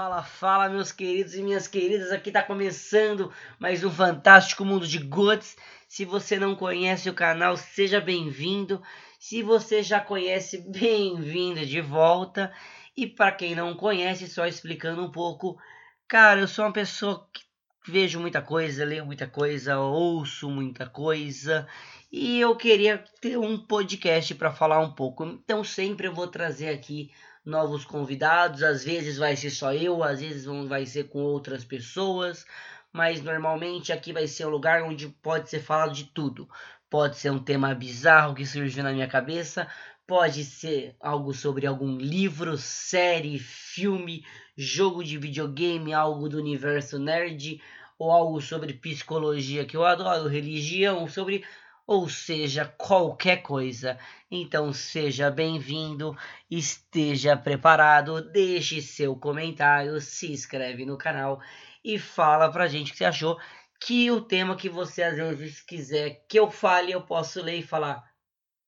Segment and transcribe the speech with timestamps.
[0.00, 2.10] Fala, fala, meus queridos e minhas queridas.
[2.10, 5.58] Aqui tá começando mais um fantástico mundo de Goods.
[5.86, 8.82] Se você não conhece o canal, seja bem-vindo.
[9.18, 12.50] Se você já conhece, bem-vindo de volta.
[12.96, 15.60] E para quem não conhece, só explicando um pouco,
[16.08, 17.42] cara, eu sou uma pessoa que
[17.86, 21.68] vejo muita coisa, leio muita coisa, ouço muita coisa.
[22.10, 25.26] E eu queria ter um podcast para falar um pouco.
[25.26, 27.10] Então sempre eu vou trazer aqui
[27.44, 28.62] novos convidados.
[28.62, 32.44] Às vezes vai ser só eu, às vezes vai ser com outras pessoas,
[32.92, 36.48] mas normalmente aqui vai ser um lugar onde pode ser falado de tudo.
[36.88, 39.68] Pode ser um tema bizarro que surgiu na minha cabeça,
[40.06, 44.24] pode ser algo sobre algum livro, série, filme,
[44.56, 47.62] jogo de videogame, algo do universo nerd,
[47.96, 51.44] ou algo sobre psicologia que eu adoro, religião, sobre
[51.90, 53.98] ou seja, qualquer coisa.
[54.30, 56.16] Então seja bem-vindo,
[56.48, 61.40] esteja preparado, deixe seu comentário, se inscreve no canal
[61.84, 63.40] e fala pra gente o que você achou.
[63.84, 67.62] Que o tema que você às vezes quiser que eu fale, eu posso ler e
[67.66, 68.08] falar.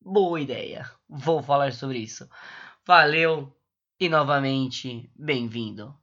[0.05, 2.29] Boa ideia, vou falar sobre isso.
[2.85, 3.57] Valeu
[4.01, 5.95] e novamente bem-vindo.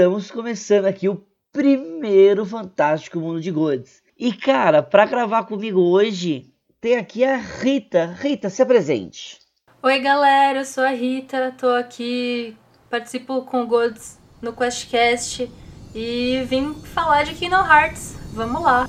[0.00, 4.02] Estamos começando aqui o primeiro Fantástico Mundo de Goods.
[4.18, 8.16] E cara, para gravar comigo hoje, tem aqui a Rita.
[8.18, 9.38] Rita, se apresente.
[9.82, 12.56] Oi galera, eu sou a Rita, tô aqui,
[12.88, 15.52] participo com o Goods no QuestCast
[15.94, 18.16] e vim falar de Kingdom Hearts.
[18.32, 18.88] Vamos lá.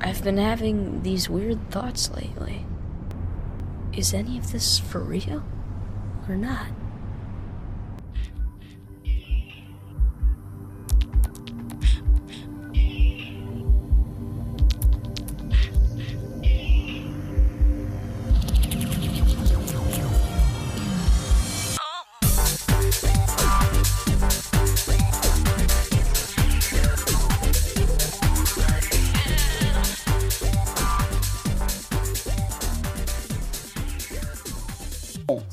[0.00, 2.64] I've been having these weird thoughts lately.
[3.92, 5.42] Is any of this for real
[6.26, 6.77] or not?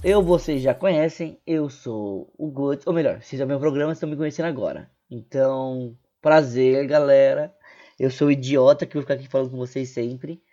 [0.07, 4.07] Eu, vocês já conhecem, eu sou o Good, ou melhor, vocês já meu programa, estão
[4.07, 4.88] me conhecendo agora.
[5.09, 7.51] Então, prazer, galera.
[7.97, 10.43] Eu sou o idiota que vou ficar aqui falando com vocês sempre.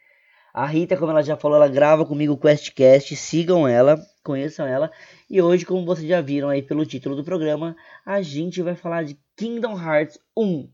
[0.54, 4.90] A Rita, como ela já falou, ela grava comigo o QuestCast, sigam ela, conheçam ela.
[5.28, 7.76] E hoje, como vocês já viram aí pelo título do programa,
[8.06, 10.66] a gente vai falar de Kingdom Hearts 1.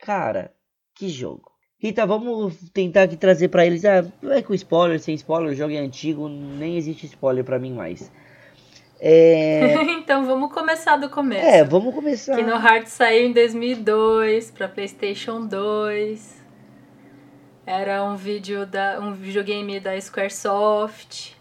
[0.00, 0.52] Cara,
[0.96, 1.55] que jogo.
[1.86, 3.84] Rita, vamos tentar aqui trazer para eles.
[3.84, 7.72] Ah, é com spoiler, sem spoiler, o jogo é antigo, nem existe spoiler para mim
[7.72, 8.10] mais.
[8.98, 9.74] É...
[9.94, 11.46] então vamos começar do começo.
[11.46, 12.34] É, vamos começar.
[12.34, 16.44] Kingdom Hearts saiu em 2002 para PlayStation 2.
[17.64, 21.36] Era um vídeo da um videogame da Squaresoft,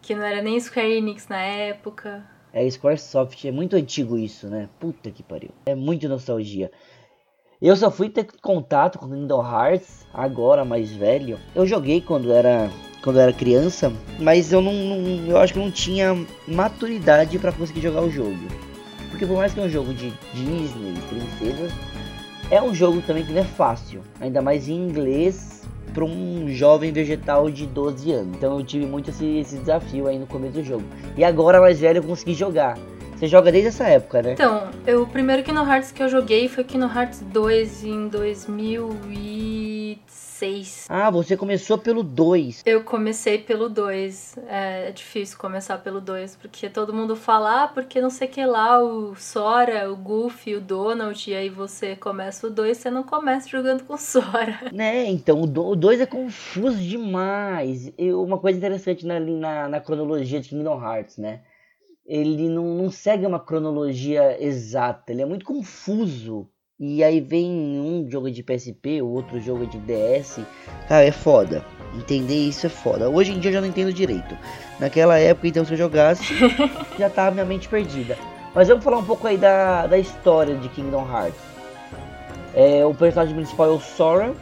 [0.00, 2.24] que não era nem Square Enix na época.
[2.54, 4.66] É, Squaresoft é muito antigo isso, né?
[4.78, 5.50] Puta que pariu.
[5.66, 6.70] É muito nostalgia.
[7.62, 11.38] Eu só fui ter contato com Kingdom Hearts agora, mais velho.
[11.54, 12.70] Eu joguei quando era
[13.02, 16.16] quando era criança, mas eu não, não eu acho que não tinha
[16.48, 18.38] maturidade para conseguir jogar o jogo.
[19.10, 21.70] Porque por mais que é um jogo de Disney, princesas,
[22.50, 26.92] é um jogo também que não é fácil, ainda mais em inglês para um jovem
[26.92, 28.36] vegetal de 12 anos.
[28.38, 30.84] Então eu tive muito esse, esse desafio aí no começo do jogo.
[31.14, 32.78] E agora mais velho eu consegui jogar.
[33.20, 34.32] Você joga desde essa época, né?
[34.32, 40.86] Então, eu, o primeiro Kingdom Hearts que eu joguei foi Kingdom Hearts 2 em 2006.
[40.88, 42.62] Ah, você começou pelo 2.
[42.64, 44.38] Eu comecei pelo 2.
[44.48, 48.42] É, é, difícil começar pelo 2, porque todo mundo fala, ah, porque não sei que
[48.42, 53.02] lá, o Sora, o Goofy, o Donald, e aí você começa o 2, você não
[53.02, 54.60] começa jogando com Sora.
[54.72, 57.92] Né, então, o 2 é confuso demais.
[57.98, 61.40] E uma coisa interessante na, na, na cronologia de Kingdom Hearts, né?
[62.10, 66.48] Ele não, não segue uma cronologia exata, ele é muito confuso.
[66.76, 70.40] E aí vem um jogo de PSP, o outro jogo de DS.
[70.88, 71.64] Cara, é foda.
[71.94, 73.08] Entender isso é foda.
[73.08, 74.36] Hoje em dia eu já não entendo direito.
[74.80, 76.24] Naquela época, então, se eu jogasse,
[76.98, 78.16] já tava minha mente perdida.
[78.54, 81.38] Mas vamos falar um pouco aí da, da história de Kingdom Hearts.
[82.54, 84.34] É, o personagem principal é o Sora.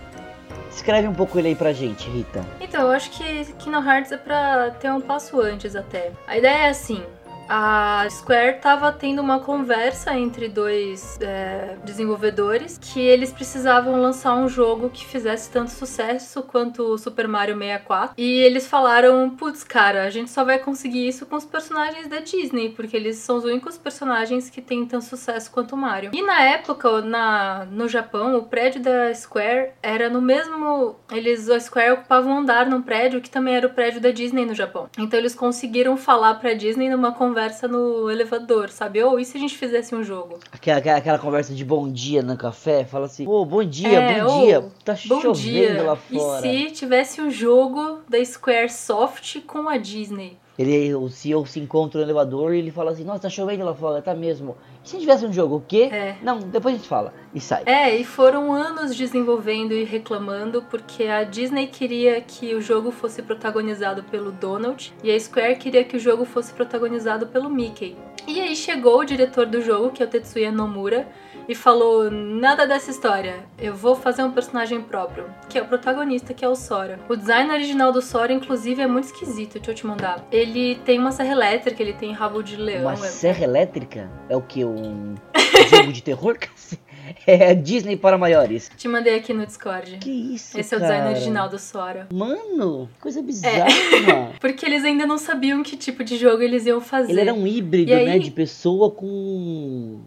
[0.70, 2.40] Escreve um pouco ele aí pra gente, Rita.
[2.60, 6.12] Então, eu acho que Kingdom Hearts é pra ter um passo antes até.
[6.26, 7.02] A ideia é assim:
[7.48, 14.48] A Square tava tendo uma conversa entre dois é, desenvolvedores que eles precisavam lançar um
[14.48, 18.14] jogo que fizesse tanto sucesso quanto o Super Mario 64.
[18.18, 22.18] E eles falaram: putz, cara, a gente só vai conseguir isso com os personagens da
[22.18, 26.10] Disney, porque eles são os únicos personagens que têm tanto sucesso quanto o Mario.
[26.12, 30.96] E na época, na, no Japão, o prédio da Square era no mesmo.
[31.10, 34.44] Eles, a Square ocupava um andar num prédio que também era o prédio da Disney
[34.44, 34.90] no Japão.
[34.98, 37.37] Então eles conseguiram falar pra Disney numa conversa
[37.68, 39.02] no elevador, sabe?
[39.02, 40.38] Ou oh, e se a gente fizesse um jogo?
[40.50, 43.88] Aquela, aquela, aquela conversa de bom dia no café, fala assim: Ô, oh, bom dia,
[43.88, 45.82] é, bom dia, tá bom chovendo dia.
[45.82, 46.46] lá fora.
[46.46, 50.36] E se tivesse um jogo da Square Soft com a Disney?
[50.58, 53.74] Ele, o CEO se encontra no elevador e ele fala assim: Nossa, tá chovendo lá
[53.74, 54.56] fora, tá mesmo.
[54.84, 55.88] E se tivesse um jogo, o quê?
[55.92, 56.16] É.
[56.20, 57.14] Não, depois a gente fala.
[57.32, 57.62] E sai.
[57.64, 63.22] É, e foram anos desenvolvendo e reclamando porque a Disney queria que o jogo fosse
[63.22, 67.96] protagonizado pelo Donald e a Square queria que o jogo fosse protagonizado pelo Mickey.
[68.26, 71.08] E aí chegou o diretor do jogo, que é o Tetsuya Nomura
[71.48, 76.34] e falou: nada dessa história, eu vou fazer um personagem próprio, que é o protagonista,
[76.34, 77.00] que é o Sora.
[77.08, 80.26] O design original do Sora, inclusive, é muito esquisito, deixa eu te mandar.
[80.30, 82.82] Ele tem uma serra elétrica, ele tem rabo de leão.
[82.82, 82.96] Uma é...
[82.96, 84.10] serra elétrica?
[84.28, 84.64] É o que?
[84.64, 85.14] Um
[85.70, 86.36] jogo de terror?
[87.26, 88.70] É Disney para maiores.
[88.76, 89.96] Te mandei aqui no Discord.
[89.96, 92.06] Que isso, Esse é o design original do Sora.
[92.12, 93.66] Mano, coisa bizarra.
[93.66, 94.32] É.
[94.38, 97.12] Porque eles ainda não sabiam que tipo de jogo eles iam fazer.
[97.12, 98.04] Ele era um híbrido, aí...
[98.04, 100.00] né, de pessoa com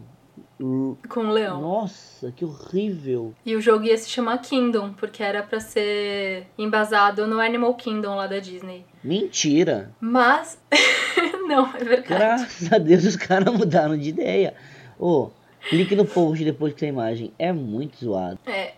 [1.08, 1.60] com o leão.
[1.60, 3.34] Nossa, que horrível.
[3.44, 8.14] E o jogo ia se chamar Kingdom, porque era para ser embasado no Animal Kingdom
[8.14, 8.84] lá da Disney.
[9.02, 9.90] Mentira.
[10.00, 10.58] Mas.
[11.48, 12.06] não, é verdade.
[12.06, 14.54] Graças a Deus os caras mudaram de ideia.
[14.98, 15.30] Ô, oh,
[15.68, 17.32] clique no post depois que a imagem.
[17.38, 18.38] É muito zoado.
[18.46, 18.74] É.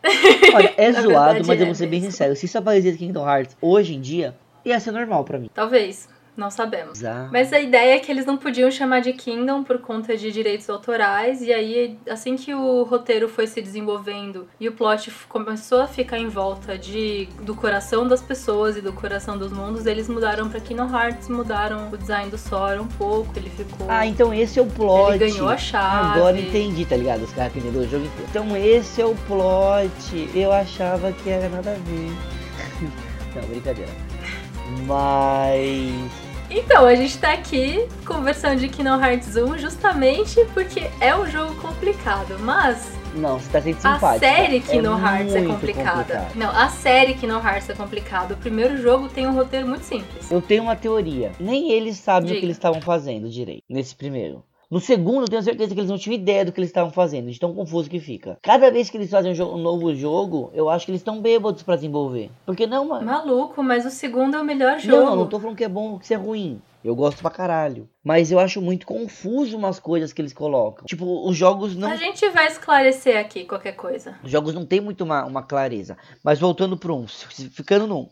[0.55, 2.35] Olha, é zoado, mas é eu vou ser bem sincero.
[2.35, 4.35] Se isso aparecesse Kingdom Hearts hoje em dia,
[4.65, 5.51] ia ser normal para mim.
[5.53, 6.09] Talvez.
[6.37, 6.99] Não sabemos.
[6.99, 7.31] Exato.
[7.33, 10.69] Mas a ideia é que eles não podiam chamar de Kingdom por conta de direitos
[10.69, 11.41] autorais.
[11.43, 16.19] E aí, assim que o roteiro foi se desenvolvendo e o plot começou a ficar
[16.19, 20.59] em volta de, do coração das pessoas e do coração dos mundos, eles mudaram pra
[20.59, 23.33] Kingdom Hearts, mudaram o design do Sora um pouco.
[23.37, 23.87] Ele ficou.
[23.89, 25.15] Ah, então esse é o plot.
[25.15, 26.19] Ele ganhou a chave.
[26.19, 27.23] Agora entendi, tá ligado?
[27.23, 28.27] Os caras que o jogo inteiro.
[28.29, 30.31] Então esse é o plot.
[30.35, 32.13] Eu achava que era nada a ver.
[33.35, 33.93] não, brincadeira.
[34.87, 36.24] Mas.
[36.57, 41.61] Então, a gente tá aqui conversando de Kingdom Hearts 1 justamente porque é um jogo
[41.61, 42.93] complicado, mas.
[43.17, 44.15] Não, você tá sendo simpática.
[44.15, 45.91] A série Kingdom é Hearts é complicada.
[45.99, 46.37] Complicado.
[46.37, 48.35] Não, a série Kingdom Hearts é complicada.
[48.35, 50.31] O primeiro jogo tem um roteiro muito simples.
[50.31, 51.33] Eu tenho uma teoria.
[51.41, 52.37] Nem eles sabem Diga.
[52.37, 54.45] o que eles estavam fazendo direito nesse primeiro.
[54.71, 57.31] No segundo, eu tenho certeza que eles não tinham ideia do que eles estavam fazendo,
[57.31, 58.39] de tão confuso que fica.
[58.43, 61.21] Cada vez que eles fazem um, jogo, um novo jogo, eu acho que eles estão
[61.21, 62.31] bêbados para desenvolver.
[62.47, 63.07] Porque não, mano.
[63.07, 65.05] Maluco, mas o segundo é o melhor jogo.
[65.05, 66.61] Não, não tô falando que é bom ou que é ruim.
[66.85, 67.89] Eu gosto pra caralho.
[68.03, 70.85] Mas eu acho muito confuso umas coisas que eles colocam.
[70.85, 71.91] Tipo, os jogos não.
[71.91, 74.17] A gente vai esclarecer aqui qualquer coisa.
[74.23, 75.97] Os jogos não tem muito uma, uma clareza.
[76.23, 78.09] Mas voltando pro um, ficando 1.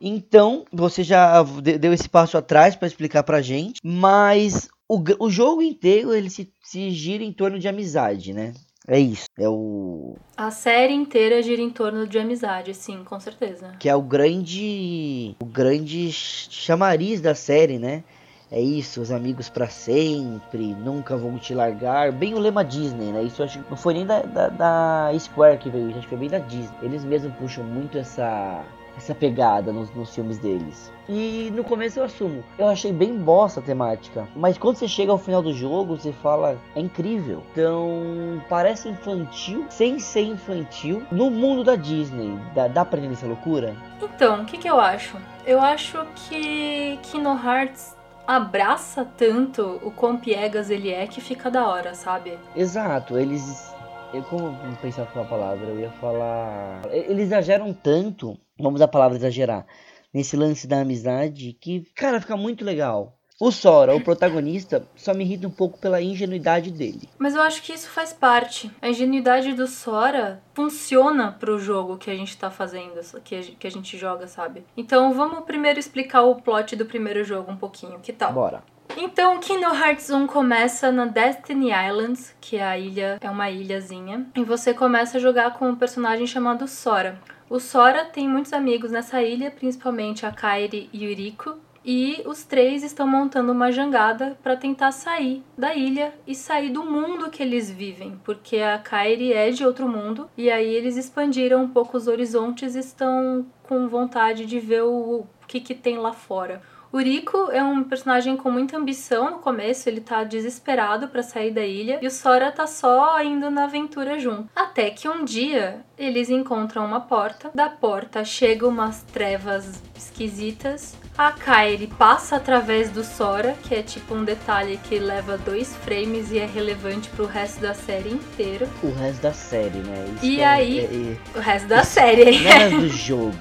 [0.00, 5.62] Então, você já deu esse passo atrás para explicar pra gente, mas o, o jogo
[5.62, 8.52] inteiro ele se, se gira em torno de amizade, né?
[8.86, 9.26] É isso.
[9.38, 10.16] É o.
[10.36, 13.72] A série inteira gira em torno de amizade, sim, com certeza.
[13.80, 15.34] Que é o grande.
[15.40, 18.04] O grande chamariz da série, né?
[18.50, 22.12] É isso, os amigos para sempre, nunca vão te largar.
[22.12, 23.22] Bem o lema Disney, né?
[23.24, 26.18] Isso acho que não foi nem da, da, da Square que veio, acho que foi
[26.18, 26.76] bem da Disney.
[26.82, 28.62] Eles mesmos puxam muito essa
[28.96, 30.92] essa pegada nos, nos, filmes deles.
[31.08, 35.12] E no começo eu assumo, eu achei bem bosta a temática, mas quando você chega
[35.12, 37.42] ao final do jogo, você fala, é incrível.
[37.52, 42.38] Então, parece infantil, sem ser infantil, no mundo da Disney.
[42.54, 43.74] Dá, dá pra entender essa loucura?
[44.02, 45.16] Então, o que, que eu acho?
[45.46, 47.96] Eu acho que Kingdom Hearts
[48.26, 52.38] abraça tanto o quão piegas ele é que fica da hora, sabe?
[52.56, 53.74] Exato, eles
[54.14, 56.82] eu como não pensava uma palavra, eu ia falar.
[56.88, 59.66] Eles exageram tanto, vamos a palavra exagerar,
[60.12, 63.18] nesse lance da amizade, que, cara, fica muito legal.
[63.40, 67.08] O Sora, o protagonista, só me irrita um pouco pela ingenuidade dele.
[67.18, 68.70] Mas eu acho que isso faz parte.
[68.80, 73.98] A ingenuidade do Sora funciona pro jogo que a gente tá fazendo, que a, gente
[73.98, 74.64] joga, sabe?
[74.76, 78.32] Então vamos primeiro explicar o plot do primeiro jogo um pouquinho, que tal?
[78.32, 78.62] Bora.
[78.96, 84.26] Então, Kingdom Hearts 1 começa na Destiny Islands, que é a ilha, é uma ilhazinha,
[84.36, 87.18] e você começa a jogar com um personagem chamado Sora.
[87.54, 92.82] O Sora tem muitos amigos nessa ilha, principalmente a Kairi e Yuriko, e os três
[92.82, 97.70] estão montando uma jangada para tentar sair da ilha e sair do mundo que eles
[97.70, 102.08] vivem, porque a Kairi é de outro mundo e aí eles expandiram um pouco os
[102.08, 106.60] horizontes e estão com vontade de ver o, o que, que tem lá fora.
[106.94, 111.50] O Rico é um personagem com muita ambição no começo, ele tá desesperado para sair
[111.50, 114.48] da ilha e o Sora tá só indo na aventura junto.
[114.54, 120.94] Até que um dia eles encontram uma porta, da porta chegam umas trevas esquisitas.
[121.18, 126.30] A Kairi passa através do Sora, que é tipo um detalhe que leva dois frames
[126.30, 128.68] e é relevante pro resto da série inteira.
[128.84, 130.06] O resto da série, né?
[130.14, 132.38] Isso E é- aí- é- é- O resto da série.
[132.40, 133.34] Não é o resto do jogo.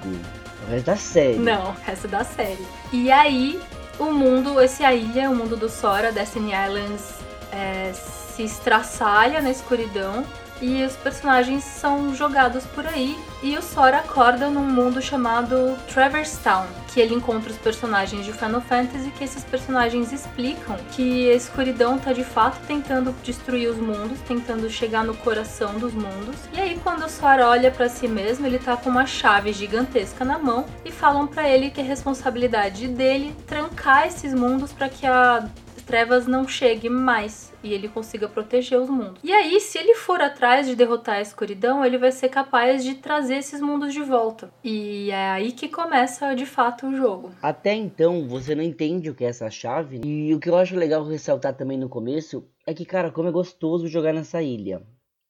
[0.66, 1.38] O resto da série.
[1.38, 2.66] Não, o resto da série.
[2.92, 3.60] E aí,
[4.00, 7.16] o mundo, esse a ilha, o mundo do Sora, Destiny Islands,
[7.52, 10.26] é, se estraçalha na escuridão
[10.62, 13.18] e os personagens são jogados por aí.
[13.42, 18.32] E o Sora acorda num mundo chamado Traverse Town, que ele encontra os personagens de
[18.32, 23.78] Final Fantasy, que esses personagens explicam que a escuridão tá de fato tentando destruir os
[23.78, 26.36] mundos, tentando chegar no coração dos mundos.
[26.54, 30.24] E aí quando o Sora olha pra si mesmo, ele tá com uma chave gigantesca
[30.24, 35.06] na mão e falam pra ele que é responsabilidade dele trancar esses mundos para que
[35.06, 35.48] a
[35.84, 39.20] trevas não chegue mais e ele consiga proteger os mundos.
[39.24, 42.96] E aí, se ele for atrás de derrotar a escuridão, ele vai ser capaz de
[42.96, 44.52] trazer esses mundos de volta.
[44.64, 47.32] E é aí que começa de fato o jogo.
[47.42, 50.02] Até então, você não entende o que é essa chave.
[50.04, 53.32] E o que eu acho legal ressaltar também no começo é que, cara, como é
[53.32, 54.82] gostoso jogar nessa ilha.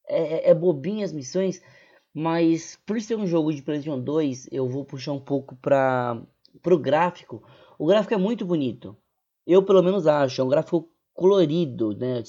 [0.08, 1.62] É, é, é bobinho as missões,
[2.14, 6.22] mas por ser um jogo de PlayStation 2, eu vou puxar um pouco para
[6.62, 7.44] pro gráfico.
[7.78, 8.96] O gráfico é muito bonito.
[9.46, 10.42] Eu, pelo menos, acho.
[10.42, 12.24] É um gráfico colorido, né?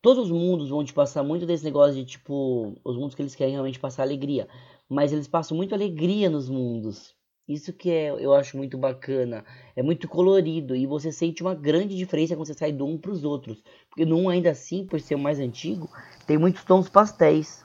[0.00, 2.74] Todos os mundos vão te passar muito desse negócio de tipo.
[2.84, 4.48] Os mundos que eles querem realmente passar alegria.
[4.88, 7.14] Mas eles passam muito alegria nos mundos.
[7.48, 9.44] Isso que é, eu acho muito bacana.
[9.74, 13.10] É muito colorido e você sente uma grande diferença quando você sai do um para
[13.10, 13.62] os outros.
[13.88, 15.90] Porque no um, ainda assim, por ser o mais antigo,
[16.26, 17.64] tem muitos tons pastéis.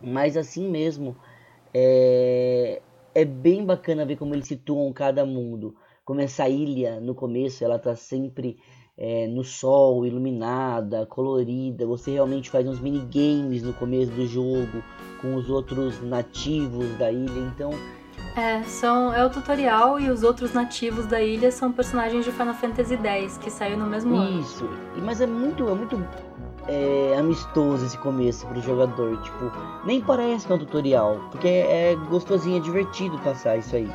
[0.00, 1.16] Mas assim mesmo,
[1.72, 2.82] é,
[3.14, 5.76] é bem bacana ver como eles situam cada mundo.
[6.08, 8.56] Como essa ilha, no começo, ela tá sempre
[8.96, 11.84] é, no sol, iluminada, colorida.
[11.84, 14.82] Você realmente faz uns minigames no começo do jogo
[15.20, 17.52] com os outros nativos da ilha.
[17.54, 17.72] Então,
[18.34, 22.54] É, são, é o tutorial e os outros nativos da ilha são personagens de Final
[22.54, 24.40] Fantasy X, que saiu no mesmo ano.
[24.40, 24.66] Isso,
[25.04, 26.02] mas é muito, é muito
[26.66, 29.52] é, amistoso esse começo pro jogador, tipo,
[29.84, 33.90] nem parece que é um tutorial, porque é gostosinho, é divertido passar isso aí.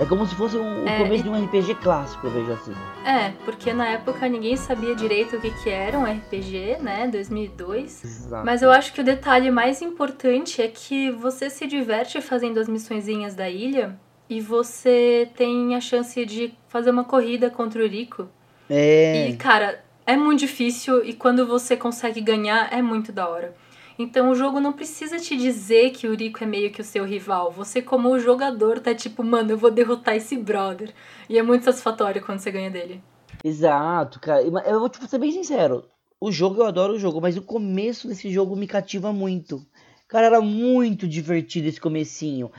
[0.00, 2.72] É como se fosse o, É, começo e- de um RPG clássico, eu vejo assim.
[3.04, 7.06] É, porque na época ninguém sabia direito o que, que era um RPG, né?
[7.08, 8.02] 2002.
[8.04, 8.44] Exato.
[8.44, 12.68] Mas eu acho que o detalhe mais importante é que você se diverte fazendo as
[12.68, 18.28] missõezinhas da ilha e você tem a chance de fazer uma corrida contra o Rico.
[18.70, 23.54] É, E, cara, é muito difícil e quando você consegue ganhar é muito da hora.
[23.98, 27.04] Então o jogo não precisa te dizer que o Rico é meio que o seu
[27.04, 27.50] rival.
[27.52, 30.92] Você, como jogador, tá tipo, mano, eu vou derrotar esse brother.
[31.28, 33.02] E é muito satisfatório quando você ganha dele.
[33.44, 34.42] exato, cara.
[34.42, 35.84] Eu vou tipo, ser bem sincero.
[36.20, 39.64] O jogo, eu adoro o jogo, mas o começo desse jogo me cativa muito.
[40.08, 42.50] Cara, era muito divertido esse comecinho.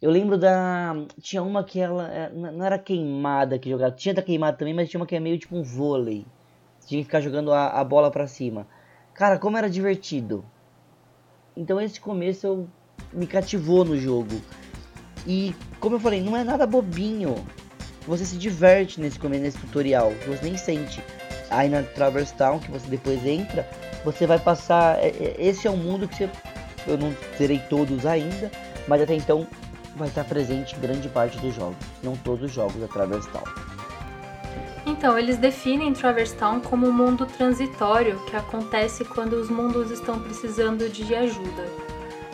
[0.00, 0.94] Eu lembro da.
[1.20, 2.08] Tinha uma que ela.
[2.12, 3.92] é, Não era queimada que jogava.
[3.94, 6.24] Tinha da queimada também, mas tinha uma que é meio tipo um vôlei.
[6.86, 8.66] Tinha que ficar jogando a, a bola pra cima.
[9.14, 10.44] Cara, como era divertido.
[11.58, 12.68] Então esse começo eu,
[13.12, 14.40] me cativou no jogo.
[15.26, 17.44] E como eu falei, não é nada bobinho.
[18.06, 21.02] Você se diverte nesse começo, nesse tutorial, você nem sente.
[21.50, 23.68] Aí na Traverse Town, que você depois entra,
[24.04, 24.98] você vai passar.
[24.98, 26.30] é- é- Esse é um mundo que você.
[26.86, 28.50] Eu não terei todos ainda,
[28.86, 29.46] mas até então
[29.96, 31.76] vai estar presente grande parte dos jogos.
[32.04, 33.67] Não todos os jogos da Traverse Town.
[34.98, 40.18] Então, eles definem Traverse Town como um mundo transitório que acontece quando os mundos estão
[40.18, 41.64] precisando de ajuda.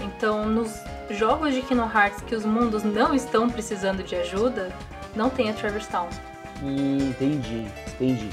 [0.02, 0.72] Então, nos
[1.10, 4.72] jogos de Kingdom Hearts que os mundos não estão precisando de ajuda,
[5.14, 6.08] não tem a Traverse Town.
[6.62, 8.30] Hum, entendi, entendi.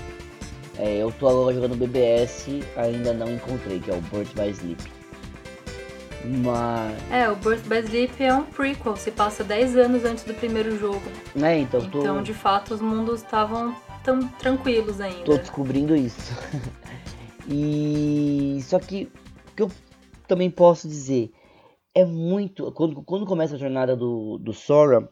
[0.80, 4.82] É, eu tô agora jogando BBS, ainda não encontrei, que é o Birth by Sleep.
[6.24, 6.94] Mas.
[7.12, 10.80] É, o Birth by Sleep é um prequel, se passa 10 anos antes do primeiro
[10.80, 11.04] jogo.
[11.36, 12.00] É, então tô.
[12.00, 15.38] Então, de fato, os mundos estavam tão tranquilos Tô ainda.
[15.38, 16.32] descobrindo isso.
[17.50, 19.12] e só que
[19.52, 19.72] o que eu
[20.28, 21.32] também posso dizer
[21.94, 25.10] é muito quando, quando começa a jornada do, do Sora,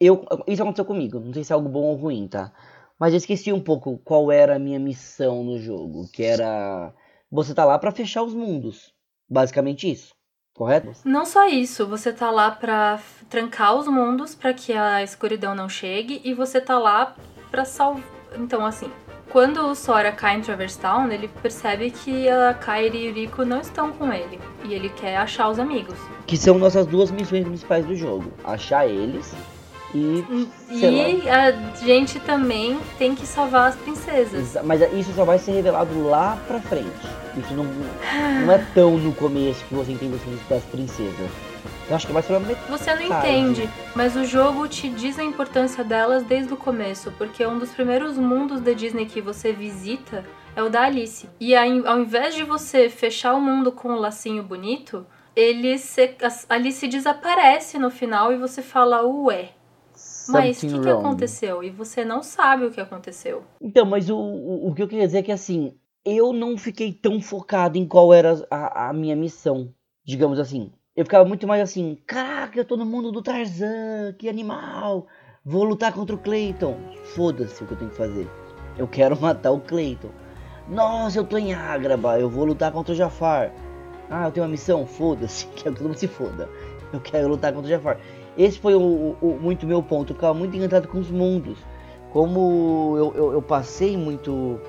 [0.00, 1.20] eu isso aconteceu comigo.
[1.20, 2.52] Não sei se é algo bom ou ruim, tá?
[2.98, 6.92] Mas eu esqueci um pouco qual era a minha missão no jogo, que era
[7.30, 8.92] você tá lá pra fechar os mundos,
[9.28, 10.12] basicamente isso,
[10.52, 10.90] correto?
[11.04, 15.54] Não só isso, você tá lá pra f- trancar os mundos pra que a escuridão
[15.54, 17.14] não chegue e você tá lá
[17.50, 18.02] pra salvar.
[18.36, 18.90] Então, assim,
[19.30, 23.44] quando o Sora cai em Traverse Town, ele percebe que a Kairi e o Rico
[23.44, 25.96] não estão com ele e ele quer achar os amigos.
[26.26, 29.32] Que são nossas duas missões principais do jogo: achar eles
[29.94, 30.24] E,
[30.68, 34.56] sei E a gente também tem que salvar as princesas.
[34.64, 36.90] Mas isso só vai ser revelado lá pra frente.
[37.36, 40.18] Isso não, não é tão no começo que você entende
[40.50, 41.30] as princesas.
[41.90, 45.18] Eu acho que vai ser uma met- Você não entende, mas o jogo te diz
[45.18, 49.52] a importância delas desde o começo, porque um dos primeiros mundos da Disney que você
[49.52, 51.28] visita é o da Alice.
[51.40, 55.04] E aí, ao invés de você fechar o mundo com um lacinho bonito,
[55.34, 59.50] ele se, a Alice desaparece no final e você fala, ué.
[60.28, 61.64] Mas o que, que aconteceu?
[61.64, 63.42] E você não sabe o que aconteceu.
[63.60, 66.92] Então, mas o, o, o que eu queria dizer é que assim, eu não fiquei
[66.92, 70.72] tão focado em qual era a, a minha missão, digamos assim.
[71.00, 75.06] Eu ficava muito mais assim, caraca, eu tô no mundo do Tarzan, que animal.
[75.42, 76.76] Vou lutar contra o Clayton.
[77.14, 78.28] Foda-se o que eu tenho que fazer.
[78.76, 80.10] Eu quero matar o Clayton.
[80.68, 83.50] Nossa, eu tô em Agraba, eu vou lutar contra o Jafar.
[84.10, 84.84] Ah, eu tenho uma missão?
[84.84, 86.46] Foda-se, quero que todo mundo se foda.
[86.92, 87.96] Eu quero lutar contra o Jafar.
[88.36, 90.10] Esse foi o, o- o- muito meu ponto.
[90.12, 91.56] Eu ficava muito encantado com os mundos.
[92.12, 94.60] Como eu, eu, eu passei muito,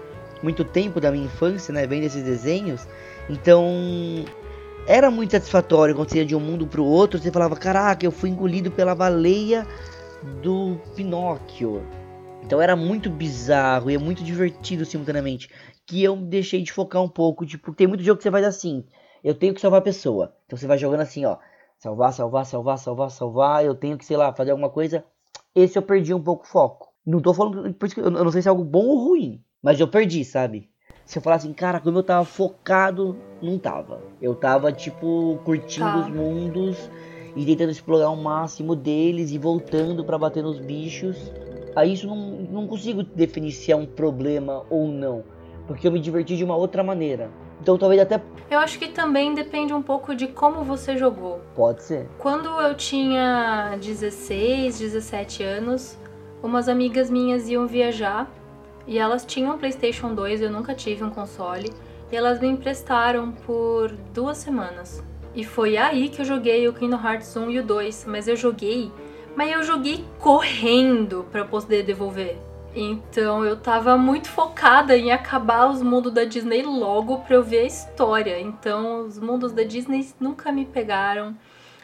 [0.41, 2.87] muito tempo da minha infância, né, vendo esses desenhos,
[3.29, 3.65] então
[4.87, 8.11] era muito satisfatório quando você ia de um mundo pro outro, você falava, caraca, eu
[8.11, 9.65] fui engolido pela baleia
[10.41, 11.81] do Pinóquio.
[12.43, 15.49] Então era muito bizarro e é muito divertido simultaneamente.
[15.85, 18.83] Que eu deixei de focar um pouco, tipo, tem muito jogo que você faz assim,
[19.23, 20.35] eu tenho que salvar a pessoa.
[20.45, 21.37] Então você vai jogando assim, ó,
[21.77, 25.03] salvar, salvar, salvar, salvar, salvar, eu tenho que, sei lá, fazer alguma coisa.
[25.55, 26.89] Esse eu perdi um pouco o foco.
[27.05, 29.43] Não tô falando, por isso que eu não sei se é algo bom ou ruim,
[29.61, 30.69] mas eu perdi, sabe?
[31.05, 34.01] Se eu falar assim, cara, como eu tava focado, não tava.
[34.21, 35.97] Eu tava, tipo, curtindo Tá.
[35.99, 36.89] os mundos
[37.35, 41.17] e tentando explorar o máximo deles e voltando pra bater nos bichos.
[41.75, 45.23] Aí isso não, não consigo definir se é um problema ou não,
[45.67, 47.29] porque eu me diverti de uma outra maneira.
[47.61, 51.39] Então talvez até Eu acho que também depende um pouco de como você jogou.
[51.55, 52.07] pode ser.
[52.17, 55.97] Quando eu tinha 16, 17 anos,
[56.43, 58.29] umas amigas minhas iam viajar
[58.91, 61.71] e elas tinham um PlayStation 2, eu nunca tive um console,
[62.11, 65.01] e elas me emprestaram por duas semanas.
[65.33, 68.35] E foi aí que eu joguei o Kingdom Hearts 1 e o 2, mas eu
[68.35, 68.91] joguei,
[69.33, 72.37] mas eu joguei correndo pra poder devolver.
[72.75, 77.59] Então eu tava muito focada em acabar os mundos da Disney logo pra eu ver
[77.59, 78.41] a história.
[78.41, 81.33] Então os mundos da Disney nunca me pegaram.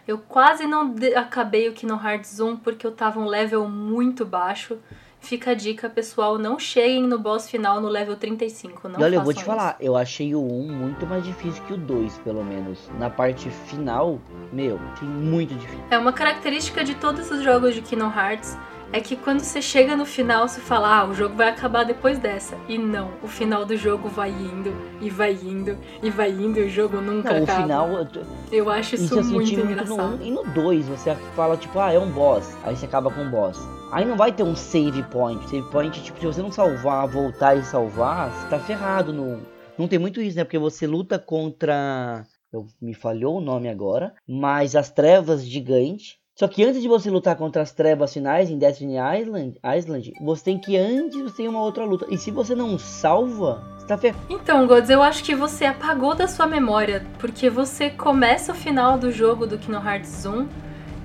[0.06, 4.78] Eu quase não acabei o Kingdom Hearts 1 porque eu tava um level muito baixo.
[5.20, 9.16] Fica a dica, pessoal, não cheguem no boss final no level 35, não e olha,
[9.16, 12.18] eu vou te façam falar, eu achei o 1 muito mais difícil que o 2,
[12.20, 12.90] pelo menos.
[12.98, 14.20] Na parte final,
[14.54, 15.84] meu, achei muito difícil.
[15.90, 18.58] É uma característica de todos os jogos de Kingdom Hearts
[18.92, 22.18] é que quando você chega no final, você fala, ah, o jogo vai acabar depois
[22.18, 22.58] dessa.
[22.68, 26.64] E não, o final do jogo vai indo, e vai indo, e vai indo, e
[26.64, 27.62] o jogo nunca Não, o acaba.
[27.62, 27.90] final,
[28.52, 30.22] eu acho isso, isso muito no engraçado.
[30.22, 30.88] 1 e no 2.
[30.88, 32.56] Você fala, tipo, ah, é um boss.
[32.64, 33.60] Aí você acaba com o boss.
[33.92, 35.44] Aí não vai ter um save point.
[35.50, 39.42] Save point, tipo, se você não salvar, voltar e salvar, você tá ferrado no 1.
[39.78, 40.44] Não tem muito isso, né?
[40.44, 42.26] Porque você luta contra.
[42.52, 44.14] Eu, me falhou o nome agora.
[44.28, 46.18] Mas as trevas gigantes.
[46.38, 50.44] Só que antes de você lutar contra as trevas finais em Destiny Island, Island você
[50.44, 52.06] tem que antes você tem uma outra luta.
[52.12, 54.24] E se você não salva, você tá ferrado.
[54.30, 59.00] Então, Gods, eu acho que você apagou da sua memória, porque você começa o final
[59.00, 60.48] do jogo do Kingdom Hearts 1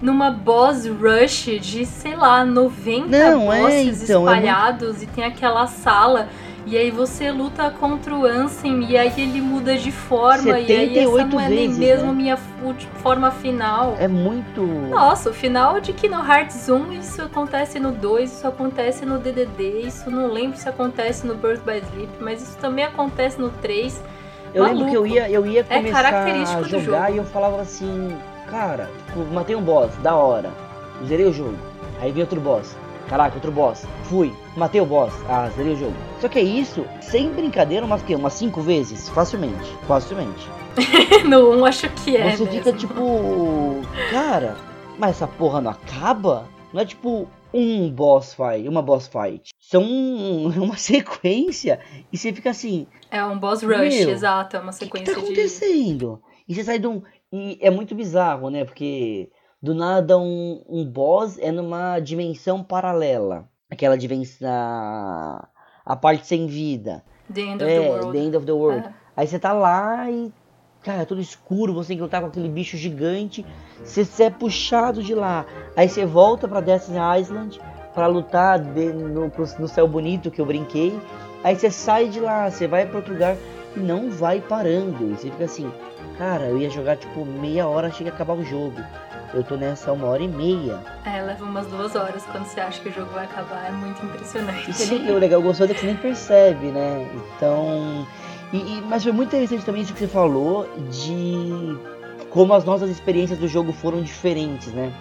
[0.03, 5.25] numa boss rush de, sei lá, 90 Não, é, bosses então, é espalhados e tem
[5.25, 6.29] aquela sala.
[6.64, 10.98] E aí você luta contra o Ansem e aí ele muda de forma e aí
[10.98, 12.12] essa 78 não é nem vezes, mesmo né?
[12.12, 13.96] minha fu- forma final.
[13.98, 14.62] É muito.
[14.62, 19.81] Nossa, o final de Kingdom Hearts 1, isso acontece no 2, isso acontece no DDD,
[19.87, 24.01] isso não lembro se acontece no Birth by Sleep, mas isso também acontece no 3.
[24.55, 25.16] Eu lembro que eu Maluco.
[25.16, 28.16] ia, eu ia É começar característico a jogar e eu falava assim,
[28.51, 30.51] cara, tipo, matei um boss, da hora.
[31.07, 31.57] Zerei o jogo.
[32.01, 32.77] Aí vem outro boss.
[33.08, 33.86] Caraca, outro boss.
[34.04, 35.12] Fui, matei o boss.
[35.28, 35.94] Ah, zerei o jogo.
[36.20, 40.48] Só que é isso, sem brincadeira, umas que umas cinco vezes, facilmente, facilmente.
[41.28, 42.30] no 1 acho que é.
[42.36, 42.46] Você mesmo.
[42.46, 44.56] fica tipo, cara,
[44.98, 46.48] mas essa porra não acaba?
[46.72, 49.50] Não é tipo um boss fight, uma boss fight.
[49.60, 49.82] São
[50.56, 54.78] uma sequência e você fica assim, É um boss rush, exato, é uma o que,
[54.78, 55.26] que sequência tá de.
[55.26, 56.22] acontecendo?
[56.48, 57.02] E você sai de um.
[57.30, 58.64] E é muito bizarro, né?
[58.64, 59.30] Porque
[59.62, 63.48] do nada um, um boss é numa dimensão paralela.
[63.70, 64.48] Aquela dimensão.
[64.51, 65.48] A,
[65.85, 67.03] a parte sem vida.
[67.33, 68.12] The End of é, the World.
[68.12, 68.88] the end of the world.
[69.16, 70.33] Aí você tá lá e.
[70.83, 73.46] Cara, é tudo escuro, você tem que lutar com aquele bicho gigante.
[73.85, 75.46] Você, você é puxado de lá.
[75.77, 77.61] Aí você volta pra Destiny Island
[77.94, 80.98] pra lutar de- no, no céu bonito que eu brinquei.
[81.44, 83.37] Aí você sai de lá, você vai pra outro lugar.
[83.77, 85.12] e não vai parando.
[85.12, 85.72] E você fica assim,
[86.18, 88.75] cara, eu ia jogar tipo meia hora, chega a acabar o jogo.
[89.35, 90.79] Eu tô nessa uma hora e meia.
[91.07, 93.66] É, leva umas duas horas quando você acha que o jogo vai acabar.
[93.66, 94.73] É muito impressionante.
[94.75, 97.09] Sim, o legal, gostoso é que você nem percebe, né?
[97.14, 98.07] Então.
[98.53, 101.79] E, e, mas foi muito interessante também isso que você falou de
[102.29, 104.92] como as nossas experiências do jogo foram diferentes, né?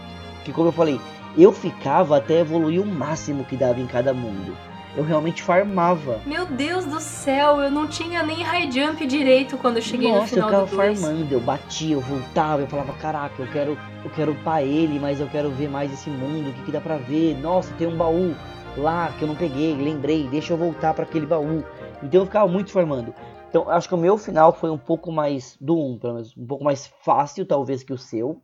[0.46, 1.00] Que como eu falei,
[1.38, 4.56] eu ficava até evoluir o máximo que dava em cada mundo
[4.96, 6.20] eu realmente farmava.
[6.26, 10.22] Meu Deus do céu, eu não tinha nem high jump direito quando eu cheguei Nossa,
[10.22, 14.10] no final eu ficava farmando, eu batia, eu voltava, eu falava, caraca, eu quero, eu
[14.12, 16.98] quero upar ele, mas eu quero ver mais esse mundo, o que, que dá pra
[16.98, 17.38] ver?
[17.40, 18.36] Nossa, tem um baú
[18.78, 21.64] lá que eu não peguei, lembrei, deixa eu voltar para aquele baú.
[22.04, 23.14] Então eu ficava muito farmando.
[23.50, 26.46] Então acho que o meu final foi um pouco mais do 1, pelo menos, um
[26.46, 28.42] pouco mais fácil talvez que o seu.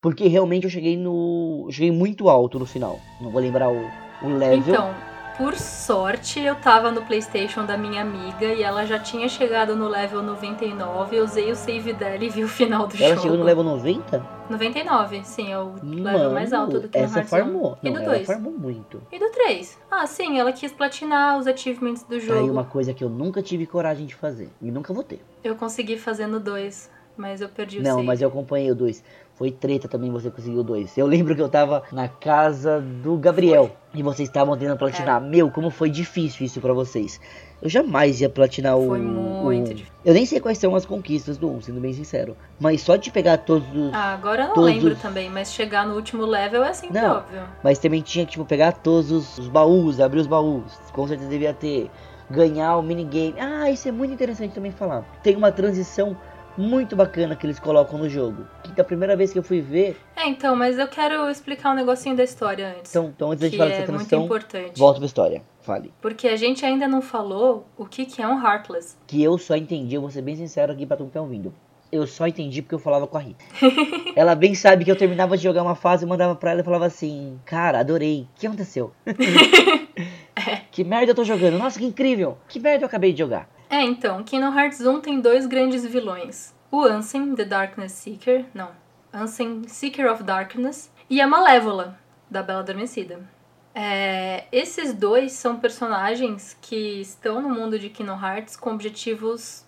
[0.00, 1.64] Porque realmente eu cheguei no.
[1.66, 3.00] Eu cheguei muito alto no final.
[3.22, 3.90] Não vou lembrar o,
[4.22, 4.74] o level.
[4.74, 4.94] Então,
[5.36, 9.88] por sorte, eu tava no PlayStation da minha amiga e ela já tinha chegado no
[9.88, 11.16] level 99.
[11.16, 13.12] Eu usei o save dela e vi o final do ela jogo.
[13.12, 14.26] Ela chegou no level 90?
[14.48, 17.76] 99, sim, é o Mano, level mais alto do que essa no farmou.
[17.82, 18.26] E Não, do ela 2?
[18.26, 19.02] farmou muito.
[19.10, 19.78] E do 3?
[19.90, 22.38] Ah, sim, ela quis platinar os achievements do jogo.
[22.38, 24.50] Aí uma coisa que eu nunca tive coragem de fazer.
[24.62, 25.20] E nunca vou ter.
[25.42, 28.06] Eu consegui fazer no 2, mas eu perdi o Não, save.
[28.06, 29.02] mas eu acompanhei o 2.
[29.36, 30.96] Foi treta também você conseguiu 2.
[30.96, 33.66] Eu lembro que eu tava na casa do Gabriel.
[33.66, 34.00] Foi.
[34.00, 35.22] E vocês estavam tentando platinar.
[35.22, 35.26] É.
[35.26, 37.20] Meu, como foi difícil isso para vocês.
[37.60, 38.88] Eu jamais ia platinar o.
[38.88, 39.74] Foi muito o...
[39.74, 39.92] difícil.
[40.04, 42.36] Eu nem sei quais são as conquistas do 1, sendo bem sincero.
[42.60, 43.92] Mas só de pegar todos os.
[43.92, 45.02] Ah, agora eu não lembro os...
[45.02, 47.42] também, mas chegar no último level é assim não, óbvio.
[47.62, 50.78] Mas também tinha que tipo, pegar todos os, os baús, abrir os baús.
[50.92, 51.90] Com certeza devia ter.
[52.30, 53.34] Ganhar o minigame.
[53.38, 55.04] Ah, isso é muito interessante também falar.
[55.22, 56.16] Tem uma transição
[56.56, 58.46] muito bacana que eles colocam no jogo.
[58.62, 59.96] Que da primeira vez que eu fui ver.
[60.16, 62.90] É, então, mas eu quero explicar um negocinho da história antes.
[62.90, 64.78] Então, então antes da gente falar é dessa transição, muito importante.
[64.78, 65.42] volta pra história.
[65.62, 65.92] Fale.
[66.00, 68.96] Porque a gente ainda não falou o que, que é um Heartless.
[69.06, 71.22] Que eu só entendi, eu vou ser bem sincero aqui pra todo mundo que tá
[71.22, 71.54] ouvindo.
[71.90, 73.44] Eu só entendi porque eu falava com a Rita.
[74.16, 76.64] ela bem sabe que eu terminava de jogar uma fase, eu mandava pra ela e
[76.64, 78.28] falava assim: Cara, adorei.
[78.36, 78.92] O que aconteceu?
[79.06, 79.14] é.
[80.70, 81.56] Que merda eu tô jogando?
[81.56, 82.36] Nossa, que incrível.
[82.48, 83.48] Que merda eu acabei de jogar.
[83.74, 86.54] É, então, Kingdom Hearts 1 tem dois grandes vilões.
[86.70, 88.70] O Ansem, The Darkness Seeker, não,
[89.12, 91.98] Ansem, Seeker of Darkness, e a Malévola,
[92.30, 93.28] da Bela Adormecida.
[93.74, 99.66] É, esses dois são personagens que estão no mundo de Kingdom Hearts com objetivos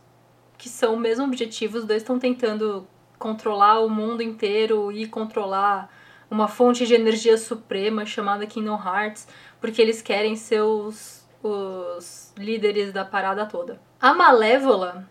[0.57, 1.79] que são o mesmo objetivo.
[1.79, 2.87] Os dois estão tentando
[3.19, 5.91] controlar o mundo inteiro e controlar
[6.31, 9.27] uma fonte de energia suprema chamada Kingdom Hearts,
[9.61, 13.85] porque eles querem ser os, os líderes da parada toda.
[14.01, 15.09] A Malévola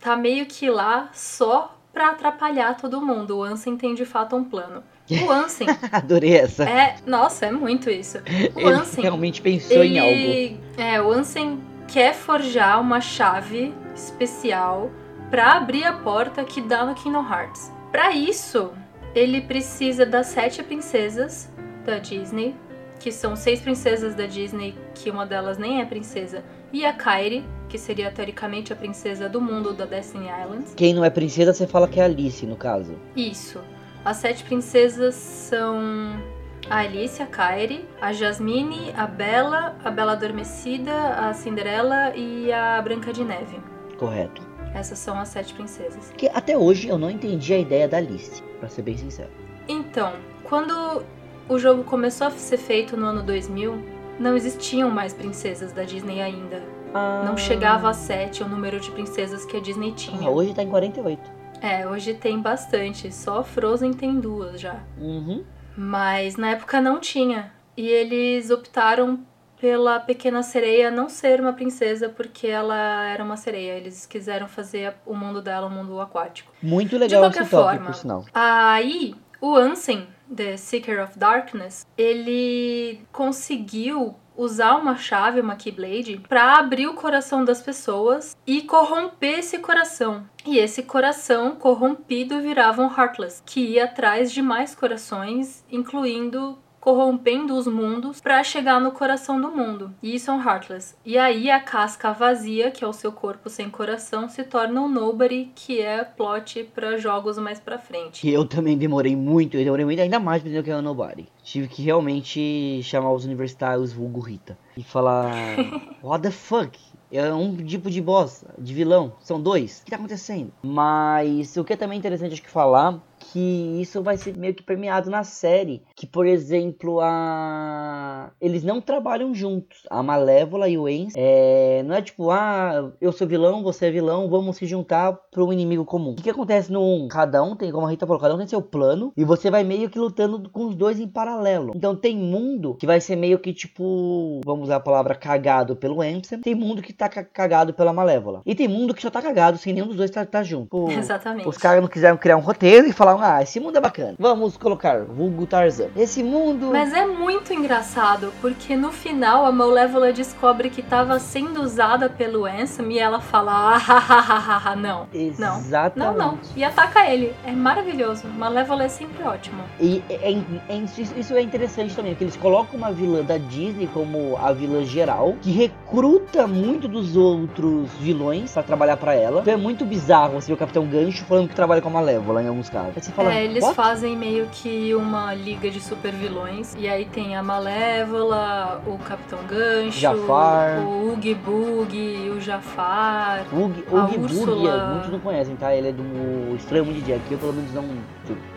[0.00, 3.38] tá meio que lá só pra atrapalhar todo mundo.
[3.38, 4.82] O Ansem tem de fato um plano.
[5.26, 5.68] O Ansem.
[5.92, 6.64] Adorei essa.
[6.64, 8.18] É, nossa, é muito isso.
[8.54, 9.02] O Ele Ansem.
[9.02, 10.64] realmente pensou ele, em algo.
[10.76, 14.90] É, o Ansem quer forjar uma chave especial
[15.30, 17.72] para abrir a porta que dá no Kingdom Hearts.
[17.92, 18.72] Para isso,
[19.14, 21.48] ele precisa das sete princesas
[21.84, 22.56] da Disney,
[22.98, 26.42] que são seis princesas da Disney, que uma delas nem é princesa,
[26.72, 30.74] e a Kairi, que seria teoricamente a princesa do mundo da Destiny Islands.
[30.74, 32.94] Quem não é princesa, você fala que é Alice, no caso.
[33.16, 33.60] Isso.
[34.04, 36.20] As sete princesas são
[36.68, 42.80] a Alice, a Kairi, a Jasmine, a Bela, a Bela Adormecida, a Cinderela e a
[42.82, 43.58] Branca de Neve.
[43.98, 44.42] Correto.
[44.74, 46.12] Essas são as sete princesas.
[46.16, 49.30] Que até hoje eu não entendi a ideia da Alice, para ser bem sincero.
[49.68, 51.02] Então, quando
[51.48, 53.78] o jogo começou a ser feito no ano 2000,
[54.18, 56.62] não existiam mais princesas da Disney ainda.
[56.94, 57.24] Ah.
[57.26, 60.28] Não chegava a 7 o número de princesas que a Disney tinha.
[60.28, 61.20] Ah, hoje tá em 48.
[61.60, 63.12] É, hoje tem bastante.
[63.12, 64.80] Só Frozen tem duas já.
[64.98, 65.44] Uhum.
[65.76, 67.52] Mas na época não tinha.
[67.76, 69.20] E eles optaram
[69.60, 73.72] pela pequena sereia não ser uma princesa porque ela era uma sereia.
[73.72, 76.52] Eles quiseram fazer o mundo dela um mundo aquático.
[76.62, 78.24] Muito legal De qualquer esse tópico, forma, sinal.
[78.32, 86.58] Aí, o Ansem, The Seeker of Darkness, ele conseguiu usar uma chave, uma Keyblade, para
[86.58, 90.26] abrir o coração das pessoas e corromper esse coração.
[90.46, 97.56] E esse coração corrompido virava um Heartless, que ia atrás de mais corações, incluindo corrompendo
[97.56, 99.94] os mundos para chegar no coração do mundo.
[100.02, 100.94] E isso é um Heartless.
[101.02, 104.88] E aí a casca vazia, que é o seu corpo sem coração, se torna um
[104.88, 108.28] Nobody, que é plot para jogos mais para frente.
[108.28, 110.76] E eu também demorei muito, eu demorei muito ainda mais pra entender o que é
[110.76, 111.26] o Nobody.
[111.42, 115.32] Tive que realmente chamar os universitários vulgo Rita e falar:
[116.04, 116.78] What the fuck?
[117.10, 119.12] É um tipo de boss, de vilão.
[119.20, 119.80] São dois.
[119.80, 120.52] O que tá acontecendo?
[120.62, 123.00] Mas o que é também interessante acho que falar
[123.34, 125.82] que isso vai ser meio que permeado na série.
[125.96, 128.30] Que, por exemplo, a.
[128.40, 129.82] Eles não trabalham juntos.
[129.90, 131.14] A Malévola e o Ace.
[131.16, 131.82] É...
[131.84, 135.52] Não é tipo, ah, eu sou vilão, você é vilão, vamos se juntar para um
[135.52, 136.12] inimigo comum.
[136.12, 137.08] O que, que acontece no 1?
[137.08, 139.12] Cada um tem, como a Rita falou, cada um tem seu plano.
[139.16, 141.72] E você vai meio que lutando com os dois em paralelo.
[141.74, 144.42] Então tem mundo que vai ser meio que tipo.
[144.44, 146.40] Vamos usar a palavra cagado pelo Ansem.
[146.40, 148.42] Tem mundo que tá cagado pela Malévola.
[148.46, 150.68] E tem mundo que só tá cagado sem nenhum dos dois tá, tá junto.
[150.68, 151.48] Pô, Exatamente.
[151.48, 154.14] Os caras não quiseram criar um roteiro e falaram: ah, esse mundo é bacana.
[154.18, 155.88] Vamos colocar vulgo Tarzan.
[155.96, 156.70] Esse mundo.
[156.72, 162.44] Mas é muito engraçado, porque no final a Malévola descobre que tava sendo usada pelo
[162.44, 165.08] Ansem e ela fala: ah, ha, ha, não.
[165.38, 165.58] Não.
[165.58, 166.18] Exatamente.
[166.18, 166.38] Não, não.
[166.54, 167.34] E ataca ele.
[167.44, 168.26] É maravilhoso.
[168.28, 169.62] Malévola é sempre ótimo.
[169.80, 170.82] E é, é, é,
[171.18, 175.34] isso é interessante também, porque eles colocam uma vilã da Disney como a vilã geral,
[175.40, 179.40] que recruta muito dos outros vilões para trabalhar para ela.
[179.40, 182.42] Então é muito bizarro você ver o Capitão Gancho falando que trabalha com a Malévola
[182.42, 182.92] em alguns casos.
[182.94, 183.76] Você fala, é, eles What?
[183.76, 186.74] fazem meio que uma liga de super vilões.
[186.78, 190.80] E aí tem a Malévola, o Capitão Gancho, Jafar.
[190.80, 193.44] o Oogie Boogie, o Jafar.
[193.52, 195.74] Oogie, a Oogie Boogie, muitos não conhecem, tá?
[195.74, 197.84] Ele é do Estranho Mundo de Jack, eu pelo menos não,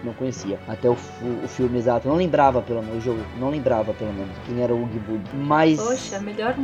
[0.04, 0.60] não conhecia.
[0.68, 0.98] Até o,
[1.44, 2.08] o filme exato.
[2.08, 3.20] Eu não lembrava, pelo menos, o jogo.
[3.40, 5.36] Não lembrava, pelo menos, quem era o Oogie Boogie.
[5.36, 5.80] Mas.
[5.80, 6.56] Poxa, melhor.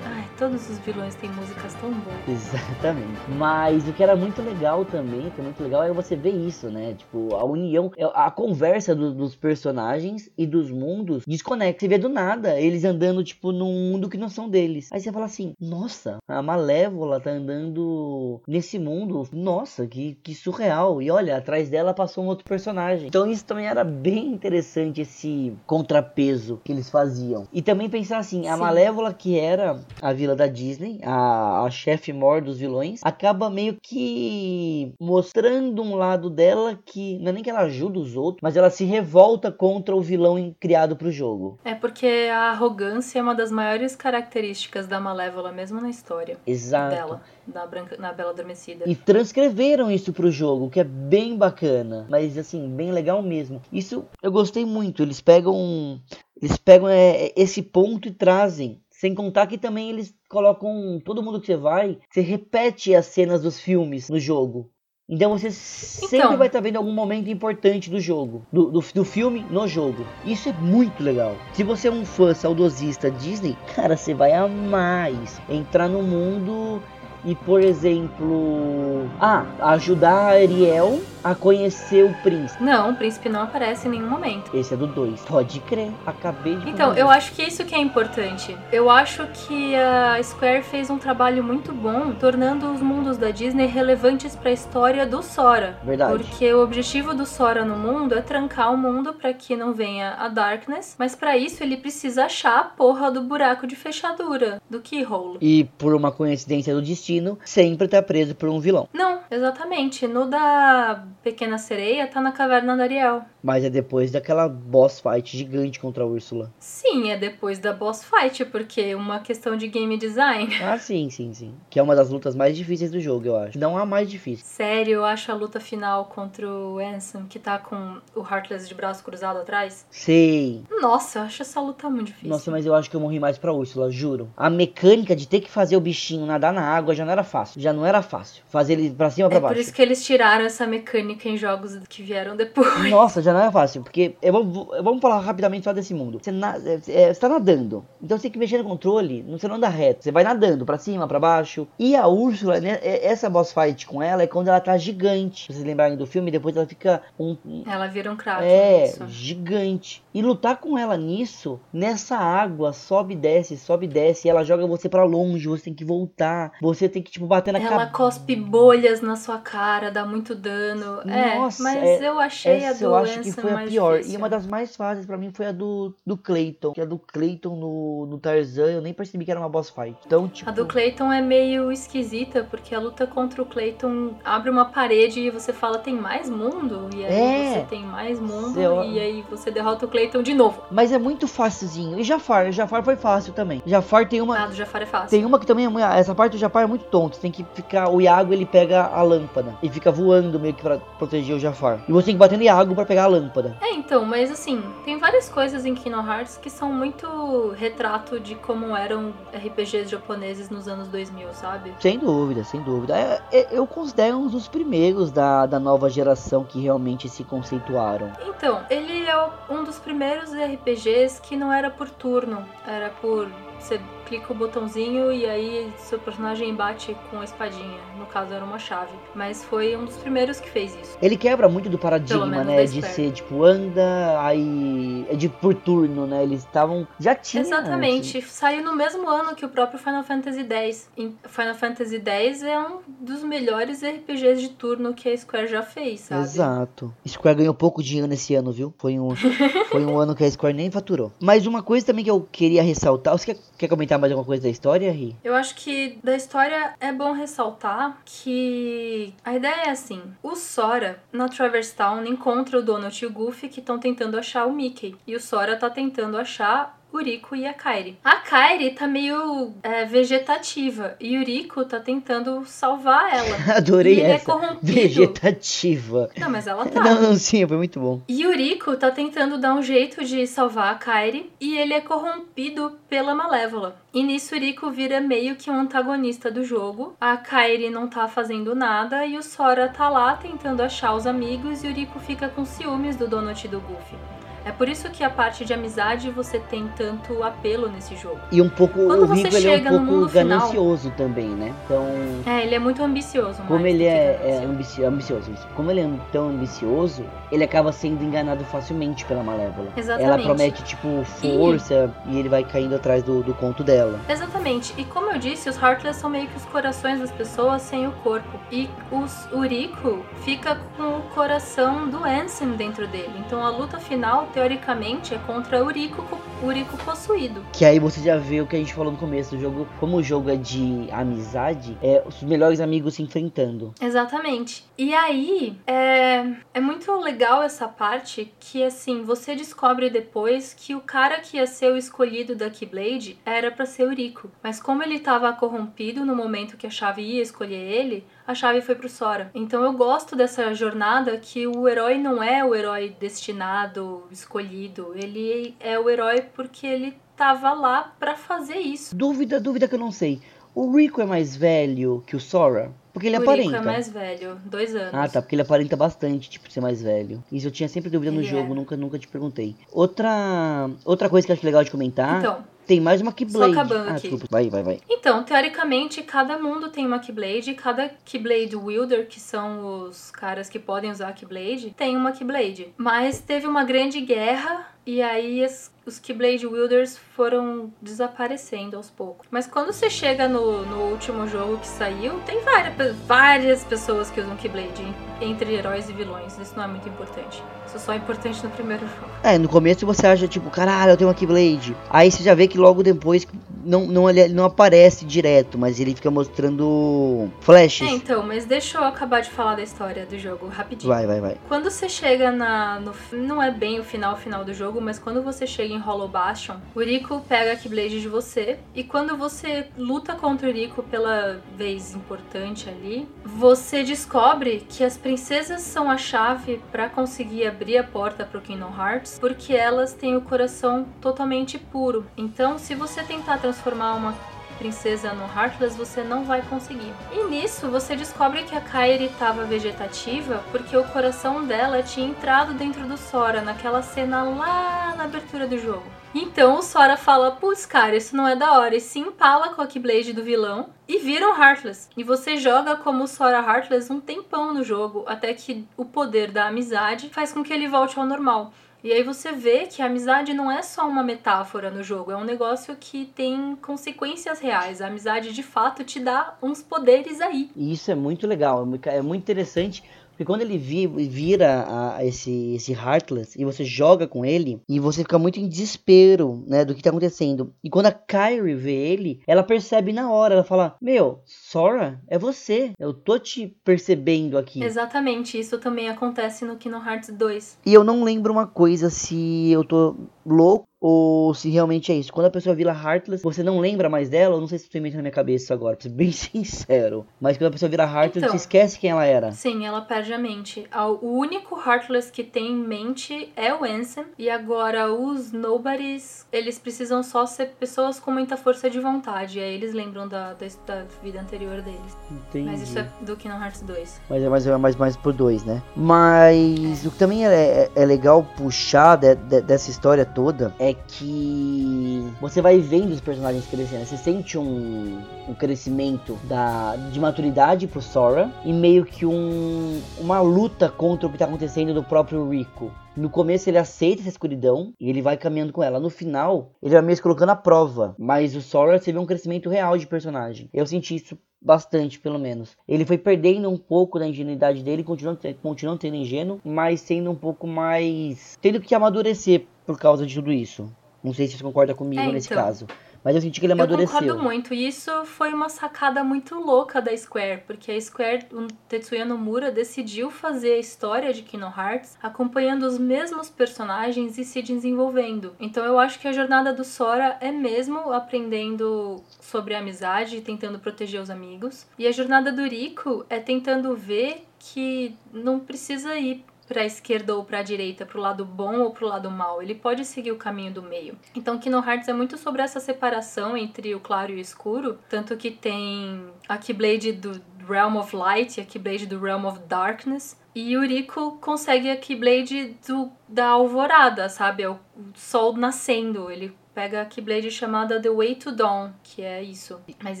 [0.04, 2.16] Ai, todos os vilões têm músicas tão boas.
[2.26, 3.20] Exatamente.
[3.28, 6.70] Mas o que era muito legal também, que é muito legal, é você ver isso,
[6.70, 6.94] né?
[6.94, 11.80] Tipo, a união, é, a conversa do- dos personagens e dos mundos desconecta.
[11.80, 14.88] Você vê do nada eles andando, tipo, num mundo que não são deles.
[14.92, 19.28] Aí você fala assim, nossa, a Malévola tá andando nesse mundo.
[19.32, 21.02] Nossa, que, que surreal.
[21.02, 23.08] E olha, atrás dela passou um outro personagem.
[23.08, 27.46] Então isso também era bem interessante, esse contrapeso que eles faziam.
[27.52, 28.60] E também pensar assim, a Sim.
[28.60, 33.76] Malévola, que era a vila da Disney, a, a chefe mor dos vilões, acaba meio
[33.80, 38.56] que mostrando um lado dela que não é nem que ela ajuda os outros, mas
[38.56, 41.58] ela se revolta contra o vilão criado pro jogo.
[41.64, 46.94] É porque a arrogância é uma das maiores características da Malévola, mesmo na história Exato.
[46.94, 48.84] dela, da Branca, na Bela Adormecida.
[48.86, 53.60] E transcreveram isso pro jogo, que é bem bacana, mas assim, bem legal mesmo.
[53.72, 55.02] Isso eu gostei muito.
[55.02, 56.00] Eles pegam
[56.40, 58.80] eles pegam é, esse ponto e trazem.
[59.00, 63.40] Sem contar que também eles colocam todo mundo que você vai, você repete as cenas
[63.40, 64.70] dos filmes no jogo.
[65.08, 66.36] Então você sempre Então.
[66.36, 70.06] vai estar vendo algum momento importante do jogo, do, do, do filme no jogo.
[70.26, 71.34] Isso é muito legal.
[71.54, 75.40] Se você é um fã saudosista Disney, cara, você vai amar isso.
[75.48, 76.82] Entrar no mundo
[77.24, 82.62] e, por exemplo, ah, ajudar a Ariel a conhecer o príncipe.
[82.62, 84.56] Não, o príncipe não aparece em nenhum momento.
[84.56, 85.20] Esse é do 2.
[85.22, 85.90] Pode crer.
[86.06, 88.56] Acabei de Então, eu acho que isso que é importante.
[88.72, 93.66] Eu acho que a Square fez um trabalho muito bom tornando os mundos da Disney
[93.66, 95.78] relevantes para a história do Sora.
[95.84, 96.16] Verdade.
[96.16, 100.14] Porque o objetivo do Sora no mundo é trancar o mundo para que não venha
[100.14, 104.80] a Darkness, mas para isso ele precisa achar a porra do buraco de fechadura, do
[104.80, 105.38] keyhole.
[105.40, 108.88] E por uma coincidência do destino, sempre tá preso por um vilão.
[108.92, 110.06] Não, exatamente.
[110.06, 113.22] No da Pequena Sereia tá na caverna da Ariel.
[113.42, 116.52] Mas é depois daquela boss fight gigante contra a Úrsula.
[116.58, 120.48] Sim, é depois da boss fight, porque é uma questão de game design.
[120.70, 121.54] Ah, sim, sim, sim.
[121.68, 123.58] Que é uma das lutas mais difíceis do jogo, eu acho.
[123.58, 124.44] Não a mais difícil.
[124.46, 128.74] Sério, eu acho a luta final contra o Ansem, que tá com o Heartless de
[128.74, 129.84] braço cruzado atrás.
[129.90, 130.62] Sei.
[130.80, 132.28] Nossa, eu acho essa luta muito difícil.
[132.28, 134.28] Nossa, mas eu acho que eu morri mais pra Úrsula, juro.
[134.36, 137.60] A mecânica de ter que fazer o bichinho nadar na água já não era fácil.
[137.60, 138.42] Já não era fácil.
[138.48, 139.60] Fazer ele pra cima pra É por baixo.
[139.60, 142.90] isso que eles tiraram essa mecânica em jogos que vieram depois.
[142.90, 146.18] Nossa, já não é fácil, porque é, vamos, falar rapidamente só desse mundo.
[146.22, 149.48] Você, na, é, é, você tá nadando, então você tem que mexer no controle, você
[149.48, 151.66] não anda reto, você vai nadando pra cima, pra baixo.
[151.78, 155.46] E a Úrsula, né, é- essa boss fight com ela é quando ela tá gigante.
[155.46, 157.36] Se vocês lembrarem do filme, depois ela fica um,
[157.66, 158.46] Ela vira um Kraken.
[158.48, 159.06] é, isso.
[159.08, 160.02] gigante.
[160.12, 164.44] E lutar com ela nisso, nessa água, sobe e desce, sobe e desce, e ela
[164.44, 167.86] joga você pra longe, você tem que voltar, você tem que, tipo, bater na Ela
[167.86, 170.89] cospe bolhas na sua cara, dá muito dano.
[171.04, 173.92] Nossa, é, mas é- eu achei a Essa do eu acho que foi a pior.
[173.98, 174.14] difícil.
[174.14, 176.72] E uma das mais fáceis pra mim foi a do, do Clayton.
[176.72, 179.96] Que a do Clayton no, no Tarzan, eu nem percebi que era uma boss fight.
[180.06, 180.48] Então, tipo.
[180.48, 185.20] A do Clayton é meio esquisita, porque a luta contra o Clayton abre uma parede
[185.20, 186.88] e você fala, tem mais mundo?
[186.94, 187.52] E aí É.
[187.54, 190.62] você tem mais mundo, Eu- e aí você derrota o Clayton de novo.
[190.70, 191.98] Mas é muito facilzinho.
[191.98, 193.62] E Jafar, Jafar foi fácil também.
[193.66, 194.38] Jafar tem uma.
[194.38, 195.10] Ah, do Jafar é fácil.
[195.10, 195.84] Tem uma que também é muito.
[195.84, 197.16] Essa parte do Jafar é muito tonto.
[197.16, 197.88] Você tem que ficar.
[197.90, 200.79] O Iago ele pega a lâmpada e fica voando meio que pra.
[200.98, 201.80] Proteger o Jafar.
[201.88, 203.56] E você tem que bater em água para pegar a lâmpada.
[203.60, 208.34] É, então, mas assim, tem várias coisas em Kingdom Hearts que são muito retrato de
[208.34, 211.74] como eram RPGs japoneses nos anos 2000, sabe?
[211.80, 212.96] Sem dúvida, sem dúvida.
[212.96, 218.12] É, é, eu considero um dos primeiros da, da nova geração que realmente se conceituaram.
[218.26, 223.28] Então, ele é um dos primeiros RPGs que não era por turno, era por
[223.62, 227.78] você clica o botãozinho e aí seu personagem bate com a espadinha.
[227.96, 228.92] No caso era uma chave.
[229.14, 230.98] Mas foi um dos primeiros que fez isso.
[231.00, 232.64] Ele quebra muito do paradigma, né?
[232.64, 235.06] De ser tipo, anda, aí.
[235.08, 236.24] É de por turno, né?
[236.24, 236.86] Eles estavam.
[236.98, 237.42] Já tinha.
[237.42, 238.18] Exatamente.
[238.18, 238.30] Antes.
[238.32, 240.90] Saiu no mesmo ano que o próprio Final Fantasy X.
[241.28, 246.00] Final Fantasy X é um dos melhores RPGs de turno que a Square já fez,
[246.00, 246.22] sabe?
[246.22, 246.92] Exato.
[247.06, 248.74] Square ganhou pouco dinheiro nesse ano, viu?
[248.78, 251.12] Foi um, foi um ano que a Square nem faturou.
[251.20, 253.16] Mas uma coisa também que eu queria ressaltar.
[253.16, 255.14] Você quer, quer comentar mais alguma coisa da história, Ri?
[255.22, 261.02] Eu acho que da história é bom ressaltar que a ideia é assim: o Sora,
[261.12, 264.96] na Traverse Town, encontra o Donald e o Goofy que estão tentando achar o Mickey.
[265.06, 267.98] E o Sora tá tentando achar Uriko e a Kairi.
[268.04, 273.36] A Kairi tá meio é, vegetativa e Uriko tá tentando salvar ela.
[273.56, 274.32] Adorei e é essa.
[274.32, 276.10] É vegetativa.
[276.18, 276.82] Não, mas ela tá.
[276.82, 278.02] Não, não, sim, foi muito bom.
[278.08, 281.80] E o Uriko tá tentando dar um jeito de salvar a Kairi e ele é
[281.80, 283.80] corrompido pela Malévola.
[283.92, 286.94] E nisso Uriko vira meio que um antagonista do jogo.
[287.00, 291.64] A Kairi não tá fazendo nada e o Sora tá lá tentando achar os amigos
[291.64, 294.19] e o Uriko fica com ciúmes do Donut e do Goofy.
[294.44, 298.20] É por isso que a parte de amizade você tem tanto apelo nesse jogo.
[298.32, 301.54] E um pouco Quando o Rico ele é um pouco ganancioso final, também, né?
[301.64, 301.86] Então.
[302.26, 303.42] É, ele é muito ambicioso.
[303.42, 308.44] Como ele é, é ambici ambicioso, como ele é tão ambicioso, ele acaba sendo enganado
[308.44, 309.72] facilmente pela Malévola.
[309.76, 310.12] Exatamente.
[310.12, 314.00] Ela promete tipo força e, e ele vai caindo atrás do, do conto dela.
[314.08, 314.74] Exatamente.
[314.76, 317.92] E como eu disse, os Heartless são meio que os corações das pessoas sem o
[317.92, 318.38] corpo.
[318.50, 323.12] E os, o Rico fica com o coração do Ansem dentro dele.
[323.26, 326.04] Então a luta final teoricamente, é contra Urico,
[326.42, 327.44] Urico possuído.
[327.52, 329.68] Que aí você já vê o que a gente falou no começo do jogo.
[329.78, 333.74] Como o jogo é de amizade, é os melhores amigos se enfrentando.
[333.80, 334.64] Exatamente.
[334.76, 340.80] E aí, é, é muito legal essa parte que, assim, você descobre depois que o
[340.80, 344.30] cara que ia ser o escolhido da Keyblade era para ser Urico.
[344.42, 348.60] Mas como ele estava corrompido no momento que a chave ia escolher ele, a chave
[348.60, 349.30] foi pro Sora.
[349.34, 354.92] Então eu gosto dessa jornada que o herói não é o herói destinado, escolhido.
[354.94, 358.94] Ele é o herói porque ele tava lá para fazer isso.
[358.94, 360.20] Dúvida, dúvida que eu não sei.
[360.54, 362.72] O Rico é mais velho que o Sora?
[362.92, 363.48] Porque ele o aparenta.
[363.48, 364.94] O Rico é mais velho, dois anos.
[364.94, 367.22] Ah, tá, porque ele aparenta bastante, tipo, ser mais velho.
[367.30, 368.56] Isso eu tinha sempre dúvida no jogo, é.
[368.56, 369.54] nunca, nunca te perguntei.
[369.70, 372.18] Outra, outra coisa que eu acho legal de comentar.
[372.18, 373.52] Então, tem mais uma Keyblade.
[373.52, 374.02] Só acabando ah, aqui.
[374.02, 374.26] Desculpa.
[374.30, 374.80] Vai, vai, vai.
[374.88, 377.52] Então, teoricamente, cada mundo tem uma Keyblade.
[377.54, 382.72] Cada Keyblade Wielder, que são os caras que podem usar a Keyblade, tem uma Keyblade.
[382.76, 389.26] Mas teve uma grande guerra e aí as, os Keyblade Wielders foram desaparecendo aos poucos.
[389.32, 394.20] Mas quando você chega no, no último jogo que saiu, tem várias, várias pessoas que
[394.20, 394.84] usam Keyblade
[395.20, 396.38] entre heróis e vilões.
[396.38, 397.42] Isso não é muito importante.
[397.70, 399.08] Isso só é importante no primeiro jogo.
[399.22, 401.76] É, no começo você acha, tipo, caralho, eu tenho uma Keyblade.
[401.88, 403.26] Aí você já vê que logo depois
[403.64, 407.86] não, não, ele não aparece direto, mas ele fica mostrando flashes.
[407.86, 410.92] É, então, mas deixa eu acabar de falar da história do jogo rapidinho.
[410.92, 411.36] Vai, vai, vai.
[411.46, 412.80] Quando você chega na.
[412.80, 416.08] No, não é bem o final final do jogo, mas quando você chega em Hollow
[416.08, 418.58] Bastion, o Rico pega a Keyblade de você.
[418.74, 424.96] E quando você luta contra o Rico pela vez importante ali, você descobre que as
[424.96, 430.16] princesas são a chave para conseguir abrir a porta pro Kingdom Hearts, porque elas têm
[430.16, 432.06] o coração totalmente puro.
[432.16, 434.14] Então, se você tentar transformar uma
[434.58, 436.92] princesa no Heartless, você não vai conseguir.
[437.12, 442.52] E nisso, você descobre que a Kairi estava vegetativa porque o coração dela tinha entrado
[442.54, 445.99] dentro do Sora naquela cena lá na abertura do jogo.
[446.12, 448.74] Então o Sora fala: Putz, cara, isso não é da hora.
[448.74, 451.88] E se empala com a Keyblade do vilão e vira um Heartless.
[451.96, 456.48] E você joga como Sora Heartless um tempão no jogo, até que o poder da
[456.48, 458.52] amizade faz com que ele volte ao normal.
[458.82, 462.16] E aí você vê que a amizade não é só uma metáfora no jogo, é
[462.16, 464.80] um negócio que tem consequências reais.
[464.80, 467.50] A amizade de fato te dá uns poderes aí.
[467.54, 469.84] Isso é muito legal, é muito interessante
[470.20, 475.00] porque quando ele vira a, esse, esse Heartless e você joga com ele, e você
[475.00, 477.54] fica muito em desespero, né, do que tá acontecendo.
[477.64, 482.18] E quando a Kyrie vê ele, ela percebe na hora, ela fala: Meu, Sora, é
[482.18, 482.72] você.
[482.78, 484.62] Eu tô te percebendo aqui.
[484.62, 487.58] Exatamente, isso também acontece no Kingdom Hearts 2.
[487.64, 492.12] E eu não lembro uma coisa se eu tô louco ou se realmente é isso.
[492.12, 494.78] Quando a pessoa vira Heartless, você não lembra mais dela, eu não sei se estou
[494.78, 497.06] inventando na minha cabeça agora, pra ser bem sincero.
[497.20, 498.30] Mas quando a pessoa vira Heartless, Então.
[498.30, 499.30] você esquece quem ela era.
[499.32, 500.66] Sim, ela perde a mente.
[501.02, 504.04] O único Heartless que tem mente é o Ansem.
[504.18, 509.38] E agora os Nobodies, eles precisam só ser pessoas com muita força de vontade.
[509.38, 511.96] E aí eles lembram da, da, da vida anterior deles.
[512.10, 512.46] Entendi.
[512.50, 514.00] Mas isso é do Kingdom Hearts 2.
[514.08, 515.62] Mas é mais, é mais, mais por dois, né?
[515.76, 520.69] Mas o que também é, é- é legal puxar de- de- dessa história toda é
[520.74, 523.84] que você vai vendo os personagens crescendo.
[523.84, 530.20] Você sente um, um crescimento da, de maturidade pro Sora e meio que um, uma
[530.20, 532.70] luta contra o que tá acontecendo do próprio Rico.
[532.96, 535.78] No começo ele aceita essa escuridão e ele vai caminhando com ela.
[535.78, 537.94] No final, ele vai meio se colocando à prova.
[537.98, 540.50] Mas o Sora, você vê um crescimento real de personagem.
[540.52, 542.56] Eu senti isso bastante, pelo menos.
[542.68, 547.14] Ele foi perdendo um pouco da ingenuidade dele, continuando, continuando sendo ingênuo, mas sendo um
[547.14, 548.38] pouco mais.
[548.42, 550.70] tendo que amadurecer por causa de tudo isso.
[551.02, 552.42] Não sei se você concorda comigo É, nesse então.
[552.44, 552.66] caso.
[553.02, 553.98] Mas eu senti que ele Eu amadureceu.
[553.98, 554.52] concordo muito.
[554.52, 559.50] E isso foi uma sacada muito louca da Square, porque a Square, o Tetsuya Nomura,
[559.50, 565.34] decidiu fazer a história de Kingdom Hearts acompanhando os mesmos personagens e se desenvolvendo.
[565.40, 570.20] Então eu acho que a jornada do Sora é mesmo aprendendo sobre a amizade e
[570.20, 571.66] tentando proteger os amigos.
[571.78, 577.24] E a jornada do Rico é tentando ver que não precisa ir pra esquerda ou
[577.24, 579.40] pra direita, pro lado bom ou pro lado mal.
[579.40, 580.98] Ele pode seguir o caminho do meio.
[581.14, 585.16] Então, Kingdom Hearts é muito sobre essa separação entre o claro e o escuro, tanto
[585.16, 590.18] que tem a Keyblade do Realm of Light e a Keyblade do Realm of Darkness.
[590.34, 594.42] E o Rico consegue a Keyblade do, da alvorada, sabe?
[594.42, 594.58] É o, o
[594.94, 596.10] sol nascendo.
[596.10, 599.60] Ele pega a Keyblade chamada The Way to Dawn, que é isso.
[599.82, 600.00] Mas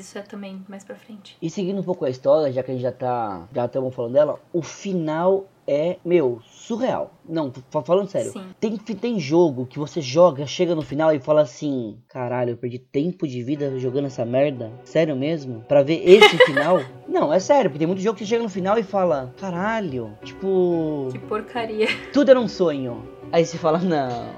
[0.00, 1.36] isso é também mais pra frente.
[1.40, 3.46] E seguindo um pouco a história, já que a gente já tá.
[3.52, 7.12] Já estamos falando dela, o final é, meu, surreal.
[7.28, 8.32] Não, fa- falando sério.
[8.32, 8.42] Sim.
[8.58, 12.78] Tem, tem jogo que você joga, chega no final e fala assim: caralho, eu perdi
[12.78, 14.72] tempo de vida jogando essa merda.
[14.84, 15.64] Sério mesmo?
[15.68, 16.80] Pra ver esse final?
[17.08, 20.12] Não, é sério, porque tem muito jogo que você chega no final e fala: caralho,
[20.24, 21.86] tipo, Que porcaria.
[22.12, 23.02] tudo era um sonho.
[23.30, 24.34] Aí você fala: não.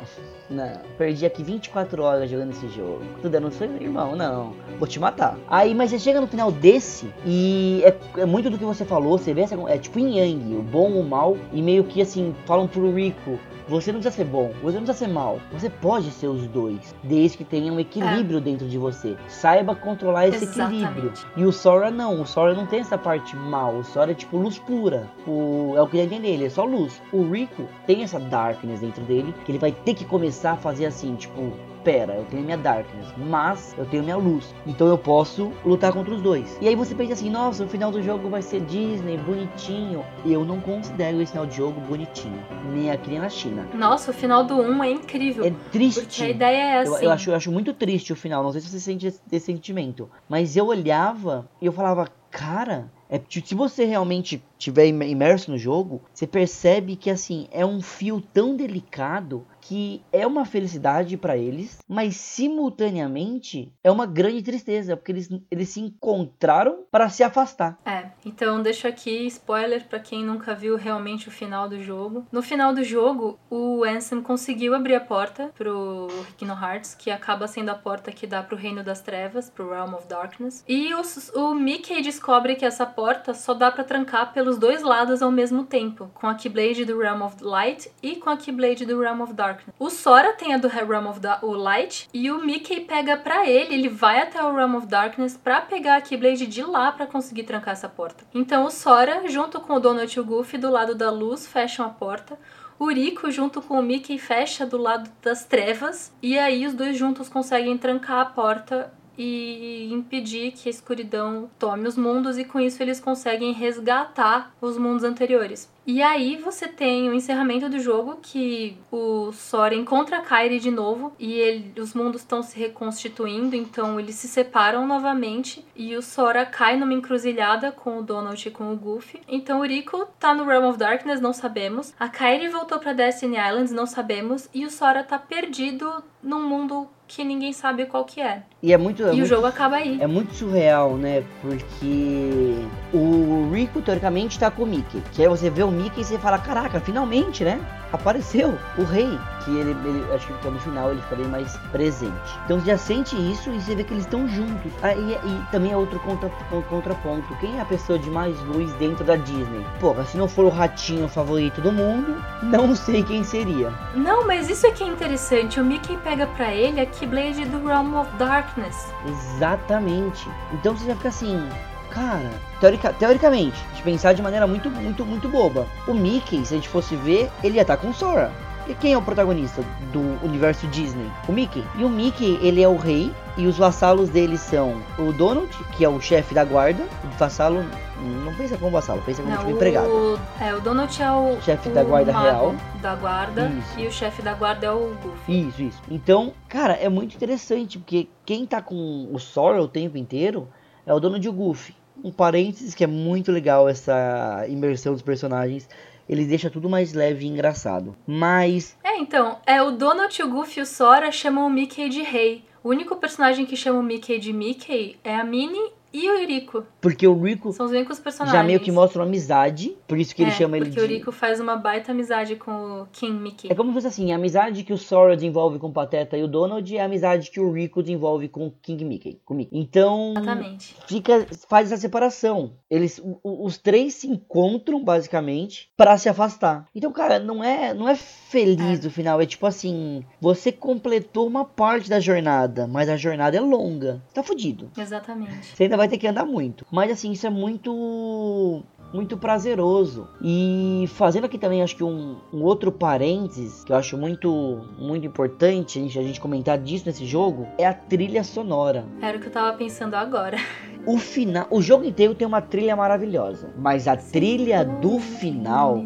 [0.53, 3.00] Não, perdi aqui 24 horas jogando esse jogo.
[3.22, 4.53] Tudo um sonho, irmão, não.
[4.78, 5.38] Vou te matar.
[5.48, 9.16] Aí, mas você chega no final desse e é, é muito do que você falou.
[9.16, 11.38] Você vê essa, é tipo yin yang, o bom, o mal.
[11.55, 13.38] E meio que assim, falam pro Rico:
[13.68, 15.38] você não precisa ser bom, você não precisa ser mal.
[15.52, 19.16] Você pode ser os dois, desde que tenha um equilíbrio dentro de você.
[19.28, 20.84] Saiba controlar esse Exatamente.
[20.84, 21.12] equilíbrio.
[21.36, 23.76] E o Sora não, o Sora não tem essa parte mal.
[23.76, 25.08] O Sora é tipo luz pura.
[25.26, 27.00] O, é o que dá a entender, ele é só luz.
[27.12, 30.86] O Rico tem essa darkness dentro dele, que ele vai ter que começar a fazer
[30.86, 31.52] assim, tipo,
[31.83, 34.55] pera, eu tenho minha darkness, mas eu tenho minha luz.
[34.66, 36.57] Então eu posso lutar contra os dois.
[36.61, 40.05] E aí você pensa assim, nossa, o final do jogo vai ser Disney, bonitinho.
[40.24, 42.39] Eu não considero esse final de jogo bonitinho.
[42.72, 43.68] Nem aqui nem na China.
[43.74, 45.45] Nossa, o final do 1 é incrível.
[45.45, 46.01] É triste.
[46.01, 47.05] Porque a ideia é Eu, assim.
[47.05, 48.43] eu acho, eu acho muito triste o final.
[48.43, 50.09] Não sei se você sente esse, esse sentimento.
[50.28, 52.91] Mas eu olhava e eu falava, cara.
[53.11, 57.83] É, se você realmente tiver im- imerso no jogo, você percebe que assim é um
[57.83, 64.98] fio tão delicado que é uma felicidade pra eles, mas simultaneamente é uma grande tristeza,
[64.98, 67.78] porque eles, eles se encontraram para se afastar.
[67.82, 72.26] É, então deixo aqui spoiler pra quem nunca viu realmente o final do jogo.
[72.30, 76.06] No final do jogo, o Ansem conseguiu abrir a porta pro
[76.36, 79.94] Kingdom Hearts, que acaba sendo a porta que dá pro Reino das Trevas, pro Realm
[79.94, 80.62] of Darkness.
[80.68, 80.90] E
[81.34, 85.64] o Mickey descobre que essa porta só dá pra trancar pelos dois lados ao mesmo
[85.64, 89.32] tempo, com a Keyblade do Realm of Light e com a Keyblade do Realm of
[89.32, 89.61] Darkness.
[89.78, 93.48] O Sora tem a do Realm of da o Light e o Mickey pega pra
[93.48, 97.06] ele, ele vai até o Realm of Darkness pra pegar a Keyblade de lá pra
[97.06, 98.24] conseguir trancar essa porta.
[98.34, 101.86] Então o Sora, junto com o Donald e o Goofy do lado da luz, fecham
[101.86, 102.38] a porta.
[102.78, 106.12] O Rico, junto com o Mickey, fecha do lado das trevas.
[106.20, 111.86] E aí os dois juntos conseguem trancar a porta e impedir que a escuridão tome
[111.88, 115.70] os mundos e com isso eles conseguem resgatar os mundos anteriores.
[115.84, 120.70] E aí você tem o encerramento do jogo que o Sora encontra a Kairi de
[120.70, 126.02] novo e ele- os mundos estão se reconstituindo, então eles se separam novamente e o
[126.02, 129.20] Sora cai numa encruzilhada com o Donald e com o Goofy.
[129.26, 131.92] Então o Rico tá no Realm of Darkness, não sabemos.
[131.98, 134.48] A Kairi voltou pra Destiny Islands, não sabemos.
[134.54, 138.42] E o Sora tá perdido num mundo que ninguém sabe qual que é.
[138.62, 139.02] E é muito.
[139.02, 140.00] É e muito, o jogo acaba aí.
[140.00, 141.22] É muito surreal, né?
[141.42, 145.02] Porque o Rico, teoricamente, tá com o Mickey.
[145.12, 147.60] Que aí você vê o Mickey e você fala, caraca, finalmente, né?
[147.92, 149.18] Apareceu o rei.
[149.44, 152.12] Que ele, ele acho que no final ele fica bem mais presente.
[152.44, 154.72] Então você já sente isso e você vê que eles estão juntos.
[154.82, 156.30] Ah, e, também é outro contra,
[156.70, 157.36] contraponto.
[157.40, 159.66] Quem é a pessoa de mais luz dentro da Disney?
[159.80, 163.70] Porra, se não for o ratinho favorito do mundo, não sei quem seria.
[163.94, 165.60] Não, mas isso é que é interessante.
[165.60, 168.92] O Mickey pega pra ele a Keyblade do Realm of Darkness.
[169.09, 170.28] Exatamente.
[170.53, 171.48] Então você já fica assim,
[171.90, 172.30] cara,
[172.61, 175.66] teorica, teoricamente, de pensar de maneira muito, muito, muito boba.
[175.88, 178.30] O Mickey, se a gente fosse ver, ele ia estar com Sora.
[178.68, 181.11] E quem é o protagonista do universo Disney?
[181.28, 181.64] O Mickey.
[181.74, 185.84] E o Mickey, ele é o rei e os vassalos dele são o Donald, que
[185.84, 186.84] é o chefe da guarda.
[187.03, 187.64] O vassalo
[188.03, 189.88] não pensa como vassalo, pensa como Não, tipo empregado.
[189.88, 192.55] o, é, o Donald é o Chefe da guarda real.
[192.80, 193.50] Da guarda.
[193.59, 193.80] Isso.
[193.80, 195.48] E o chefe da guarda é o Goofy.
[195.48, 195.82] Isso, isso.
[195.90, 200.48] Então, cara, é muito interessante, porque quem tá com o Sora o tempo inteiro
[200.84, 201.74] é o Donald e o Goofy.
[202.03, 205.68] Um parênteses que é muito legal essa imersão dos personagens.
[206.09, 207.94] Ele deixa tudo mais leve e engraçado.
[208.07, 212.03] Mas É, então, é o Donald, o Goofy e o Sora chamam o Mickey de
[212.03, 212.44] rei.
[212.64, 216.64] O único personagem que chama o Mickey de Mickey é a Minnie e o Eurico.
[216.80, 218.38] porque o Rico São os únicos personagens.
[218.38, 220.86] já meio que mostra uma amizade, por isso que ele é, chama ele porque de
[220.86, 223.51] o Eurico faz uma baita amizade com o King Mickey.
[223.51, 226.22] É como se fosse assim, a amizade que o Sora desenvolve com o Pateta e
[226.22, 229.20] o Donald é a amizade que o Rico desenvolve com o King Mickey.
[229.24, 229.59] Com Mickey.
[229.59, 230.76] Então, Exatamente.
[230.86, 232.53] fica faz essa separação.
[232.74, 236.66] Eles o- o- os três se encontram basicamente pra se afastar.
[236.74, 238.82] Então, cara, não é não é feliz É.
[238.84, 243.40] no final, é tipo assim, você completou uma parte da jornada, mas a jornada é
[243.40, 244.00] longa.
[244.14, 244.70] Tá fudido.
[244.78, 245.48] Exatamente.
[245.54, 246.64] Você ainda vai ter que andar muito.
[246.70, 248.62] Mas assim, isso é muito
[248.93, 250.09] muito prazeroso.
[250.20, 255.07] E fazendo aqui também, acho que um, um outro parênteses que eu acho muito muito
[255.07, 258.84] importante a gente, a gente comentar disso nesse jogo é a trilha sonora.
[259.01, 260.36] Era o que eu tava pensando agora.
[260.84, 265.80] O final, o jogo inteiro tem uma trilha maravilhosa, mas a trilha do final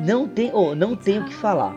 [0.00, 1.76] não tem, oh, não tem o que falar.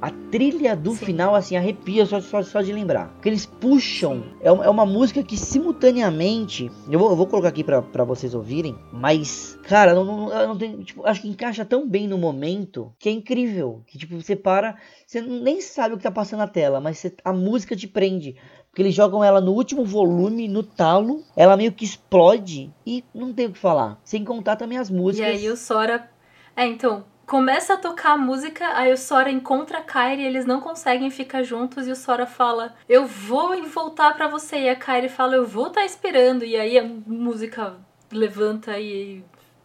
[0.00, 1.06] A trilha do Sim.
[1.06, 3.08] final, assim, arrepia só, só, só de lembrar.
[3.14, 4.22] Porque eles puxam.
[4.40, 6.70] É, uma- é uma música que simultaneamente.
[6.90, 8.76] Eu vou, eu vou colocar aqui pra, pra vocês ouvirem.
[8.92, 13.08] Mas, cara, não, não, não tem, tipo, acho que encaixa tão bem no momento que
[13.08, 13.82] é incrível.
[13.86, 14.76] Que, tipo, você para.
[15.06, 18.36] Você nem sabe o que tá passando na tela, mas você- a música te prende.
[18.70, 21.22] Porque eles jogam ela no último volume, no talo.
[21.36, 23.98] Ela meio que explode e não tem o que falar.
[24.04, 25.28] Sem contar também as E músicas.
[25.28, 26.08] aí o Sora.
[26.54, 30.60] É, então, começa a tocar a música, aí o Sora encontra a Kairi, eles não
[30.60, 34.60] conseguem ficar juntos e o Sora fala: Eu vou voltar pra você.
[34.60, 36.44] E a Kairi fala: Eu vou estar esperando.
[36.44, 37.76] E aí a música
[38.10, 39.22] levanta e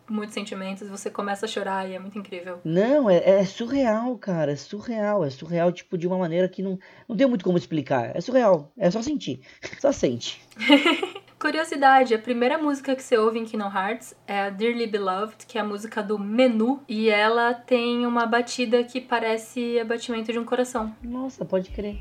[0.10, 2.60] muitos sentimentos, você começa a chorar e é muito incrível.
[2.64, 4.51] Não, é, é surreal, cara.
[4.51, 5.24] É surreal.
[5.24, 6.78] É surreal, tipo, de uma maneira que não,
[7.08, 8.16] não tem muito como explicar.
[8.16, 8.72] É surreal.
[8.78, 9.41] É só sentir.
[9.80, 10.41] Só sente.
[11.39, 15.58] Curiosidade, a primeira música que você ouve em Kingdom Hearts é a Dearly Beloved, que
[15.58, 20.39] é a música do menu, e ela tem uma batida que parece a batimento de
[20.39, 20.95] um coração.
[21.04, 21.99] Nossa, pode crer.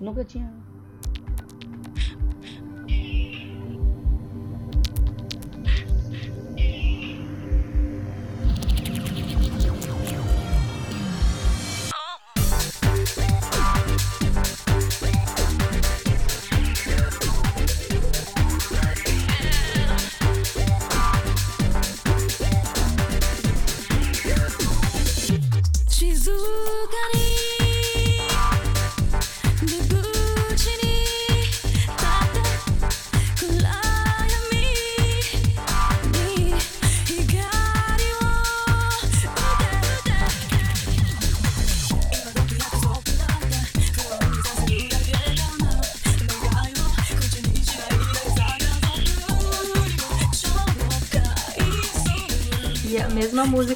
[0.00, 0.48] Nunca tinha.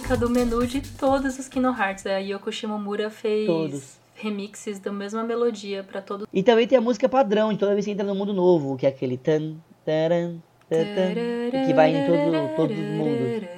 [0.08, 2.06] Música do menu de todos os Kingdom Hearts.
[2.06, 3.98] A Yoko Shimomura fez Todos.
[4.14, 6.26] remixes da mesma melodia pra todos.
[6.32, 8.86] E também tem a música padrão de toda vez que entra no mundo novo, que
[8.86, 10.36] é aquele tan, taran,
[10.66, 13.57] tatan, que vai em todo, todos os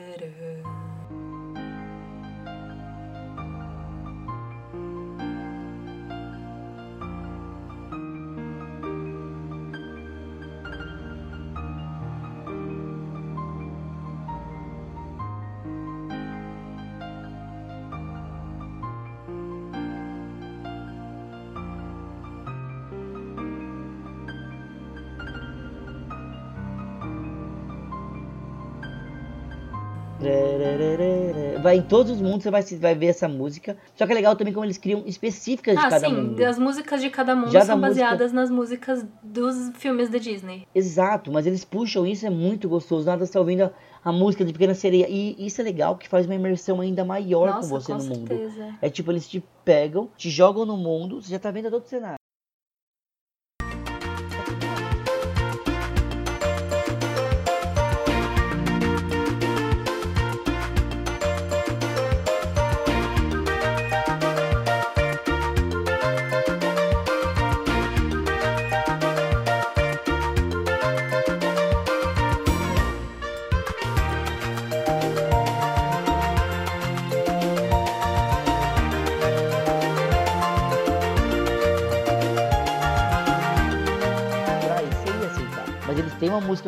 [31.70, 33.76] Vai em todos os mundos, você vai, vai ver essa música.
[33.94, 36.44] Só que é legal também como eles criam específicas de Ah, cada sim, mundo.
[36.44, 40.66] as músicas de cada mundo Já são música- baseadas nas músicas dos filmes da Disney.
[40.74, 43.06] Exato, mas eles puxam isso, é muito gostoso.
[43.06, 43.70] Nada você tá ouvindo a,
[44.04, 45.06] a música de Pequena Sereia.
[45.08, 48.04] E isso é legal, que faz uma imersão ainda maior Nossa, com você com no
[48.04, 48.26] mundo.
[48.26, 48.74] certeza.
[48.82, 51.88] É tipo, eles te pegam, te jogam no mundo, você já tá vendo todo o
[51.88, 52.19] cenário.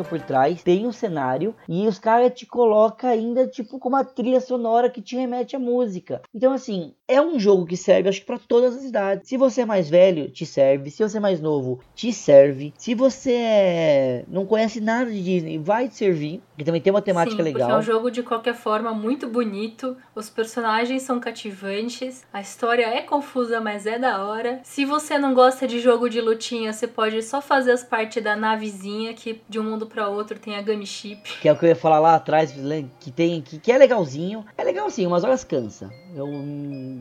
[0.03, 4.03] Música por trás, tem um cenário, e os caras te colocam ainda, tipo, com uma
[4.03, 6.21] trilha sonora que te remete à música.
[6.33, 9.27] Então, assim, é um jogo que serve, acho que pra todas as idades.
[9.27, 10.89] Se você é mais velho, te serve.
[10.89, 12.73] Se você é mais novo, te serve.
[12.77, 16.41] Se você é- não conhece nada de Disney, vai te servir.
[16.57, 17.61] Que também tem uma temática Sim, legal.
[17.67, 22.85] porque é um jogo de qualquer forma muito bonito, os personagens são cativantes, a história
[22.85, 24.59] é confusa, mas é da hora.
[24.63, 28.35] Se você não gosta de jogo de lutinha, você pode só fazer as partes da
[28.35, 31.21] navezinha, que de um mundo pra outro tem a Gummy Ship.
[31.41, 32.53] Que é o que eu ia falar lá atrás,
[32.99, 34.45] que tem que, que é legalzinho.
[34.57, 35.89] É legal sim, umas horas cansa.
[36.15, 36.27] Eu,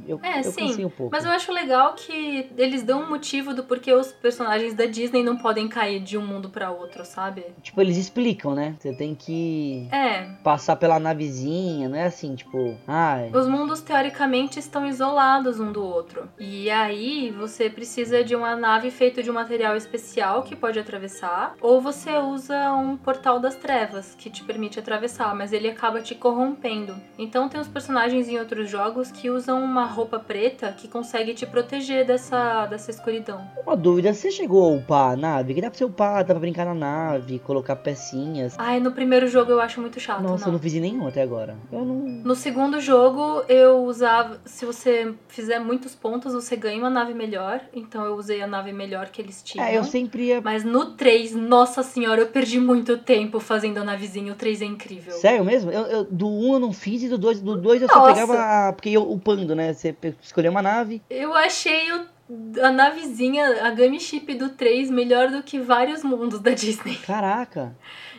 [0.06, 1.10] eu, É, eu sim, um pouco.
[1.12, 5.22] Mas eu acho legal que eles dão um motivo do porquê os personagens da Disney
[5.22, 7.44] não podem cair de um mundo pra outro, sabe?
[7.62, 8.74] Tipo, eles explicam, né?
[8.78, 13.30] Você tem que É, passar pela navezinha, não é assim, tipo, ai.
[13.32, 16.28] Os mundos teoricamente estão isolados um do outro.
[16.38, 21.54] E aí você precisa de uma nave feita de um material especial que pode atravessar,
[21.60, 26.14] ou você usa um portal das trevas que te permite atravessar, mas ele acaba te
[26.14, 26.94] corrompendo.
[27.18, 31.46] Então tem os personagens em outros jogos que usam uma roupa preta que consegue te
[31.46, 33.40] proteger dessa, dessa escuridão.
[33.66, 35.54] Uma dúvida, você chegou a upar a nave?
[35.54, 38.54] Que dá pra você upar, dá pra brincar na nave, colocar pecinhas.
[38.58, 40.52] Ai, no primeiro jogo eu acho muito chato, Nossa, eu não.
[40.54, 41.56] não fiz nenhum até agora.
[41.70, 41.94] Eu não.
[41.94, 44.40] No segundo jogo, eu usava.
[44.44, 47.60] Se você fizer muitos pontos, você ganha uma nave melhor.
[47.72, 49.64] Então eu usei a nave melhor que eles tinham.
[49.66, 50.40] É, eu sempre ia.
[50.40, 54.32] Mas no 3, nossa senhora, eu perdi muito tempo fazendo a navezinha.
[54.32, 55.12] O 3 é incrível.
[55.14, 55.70] Sério mesmo?
[55.70, 58.12] Eu, eu- do 1 eu não fiz e do 2, do 2 eu só Nossa.
[58.12, 58.34] pegava.
[58.68, 59.71] a- Porque eu upando, né?
[59.74, 61.02] Você escolheu uma nave.
[61.10, 62.06] Eu achei o-
[62.62, 66.96] a navezinha, a Gummy Ship do 3, melhor do que vários mundos da Disney.
[67.06, 67.74] Caraca.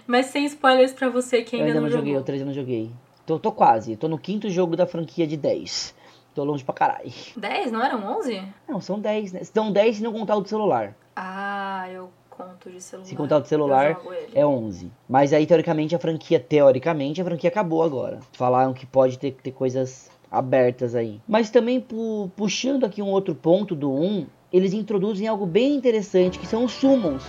[0.05, 2.25] Mas sem spoilers pra você que eu ainda, ainda não não joguei, o jogou.
[2.25, 2.91] 3 eu não joguei.
[3.25, 3.95] Tô, tô quase.
[3.95, 5.95] Tô no quinto jogo da franquia de 10.
[6.35, 7.11] Tô longe pra caralho.
[7.37, 8.41] 10, não eram 11?
[8.67, 9.43] Não, são 10, né?
[9.43, 10.93] São 10 se não contar o do celular.
[11.15, 13.07] Ah, eu conto de celular.
[13.07, 13.97] Se contar o de celular,
[14.33, 14.91] é 11.
[15.07, 18.19] Mas aí, teoricamente, a franquia, teoricamente, a franquia acabou agora.
[18.33, 21.21] Falaram que pode ter, ter coisas abertas aí.
[21.27, 26.39] Mas também, pu- puxando aqui um outro ponto do 1, eles introduzem algo bem interessante,
[26.39, 27.23] que são os summons.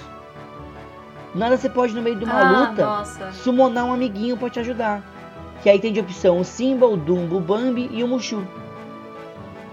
[1.35, 3.33] Nada você pode, no meio de uma ah, luta, nossa.
[3.33, 5.05] summonar um amiguinho pra te ajudar.
[5.63, 8.43] Que aí tem de opção o Simba, o Dumbo, o Bambi e o Mushu.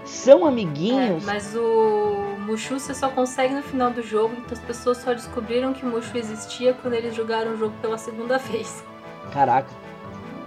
[0.04, 1.24] São É, amiguinhos.
[1.24, 5.72] mas o Mushu você só consegue no final do jogo, então as pessoas só descobriram
[5.72, 8.82] que o Mushu existia quando eles jogaram o jogo pela segunda vez.
[9.32, 9.70] Caraca.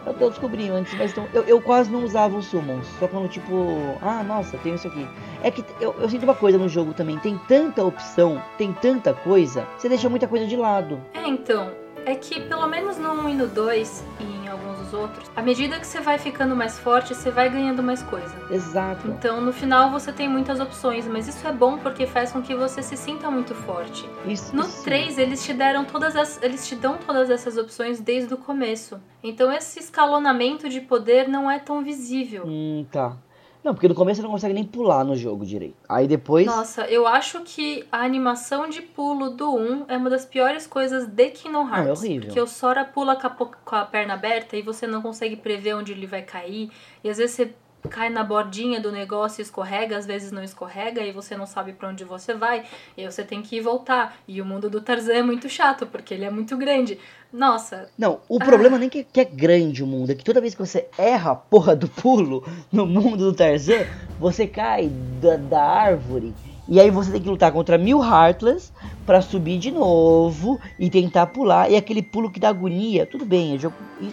[0.05, 2.85] Eu, eu descobri antes, mas então, eu, eu quase não usava os summons.
[2.99, 5.07] Só quando, tipo, ah, nossa, tem isso aqui.
[5.41, 7.17] É que eu, eu sinto uma coisa no jogo também.
[7.19, 11.01] Tem tanta opção, tem tanta coisa, você deixa muita coisa de lado.
[11.13, 11.71] É, então,
[12.05, 15.41] é que pelo menos no 1 e no 2 e em alguns dos outros, à
[15.41, 18.33] medida que você vai ficando mais forte, você vai ganhando mais coisa.
[18.49, 19.07] Exato.
[19.07, 22.55] Então, no final você tem muitas opções, mas isso é bom porque faz com que
[22.55, 24.07] você se sinta muito forte.
[24.25, 24.83] Isso, No isso.
[24.83, 28.99] 3, eles te deram todas as, eles te dão todas essas opções desde o começo.
[29.23, 32.43] Então esse escalonamento de poder não é tão visível.
[32.45, 33.17] Hum, tá.
[33.65, 35.75] Não, porque no começo você não consegue nem pular no jogo direito.
[35.89, 36.45] Aí depois.
[36.45, 41.07] Nossa, eu acho que a animação de pulo do 1 é uma das piores coisas
[41.07, 42.03] de Kingdom Ah, é Hearts.
[42.03, 42.27] horrível.
[42.27, 45.35] Porque o Sora pula com a, po- com a perna aberta e você não consegue
[45.35, 46.69] prever onde ele vai cair.
[47.03, 47.53] E às vezes você
[47.87, 51.89] cai na bordinha do negócio escorrega, às vezes não escorrega e você não sabe pra
[51.89, 52.63] onde você vai.
[52.97, 54.17] E você tem que ir voltar.
[54.27, 56.97] E o mundo do Tarzan é muito chato, porque ele é muito grande.
[57.31, 58.45] Nossa, Não, o Ah.
[58.45, 61.31] problema nem que, que é grande o mundo, é que toda vez que você erra
[61.31, 63.85] a porra do pulo no mundo do Tarzan,
[64.19, 64.87] você cai
[65.21, 66.33] da, da árvore.
[66.67, 68.71] E aí você tem que lutar contra mil Heartless
[69.05, 71.69] pra subir de novo e tentar pular.
[71.69, 73.55] E aquele pulo que dá agonia, tudo bem,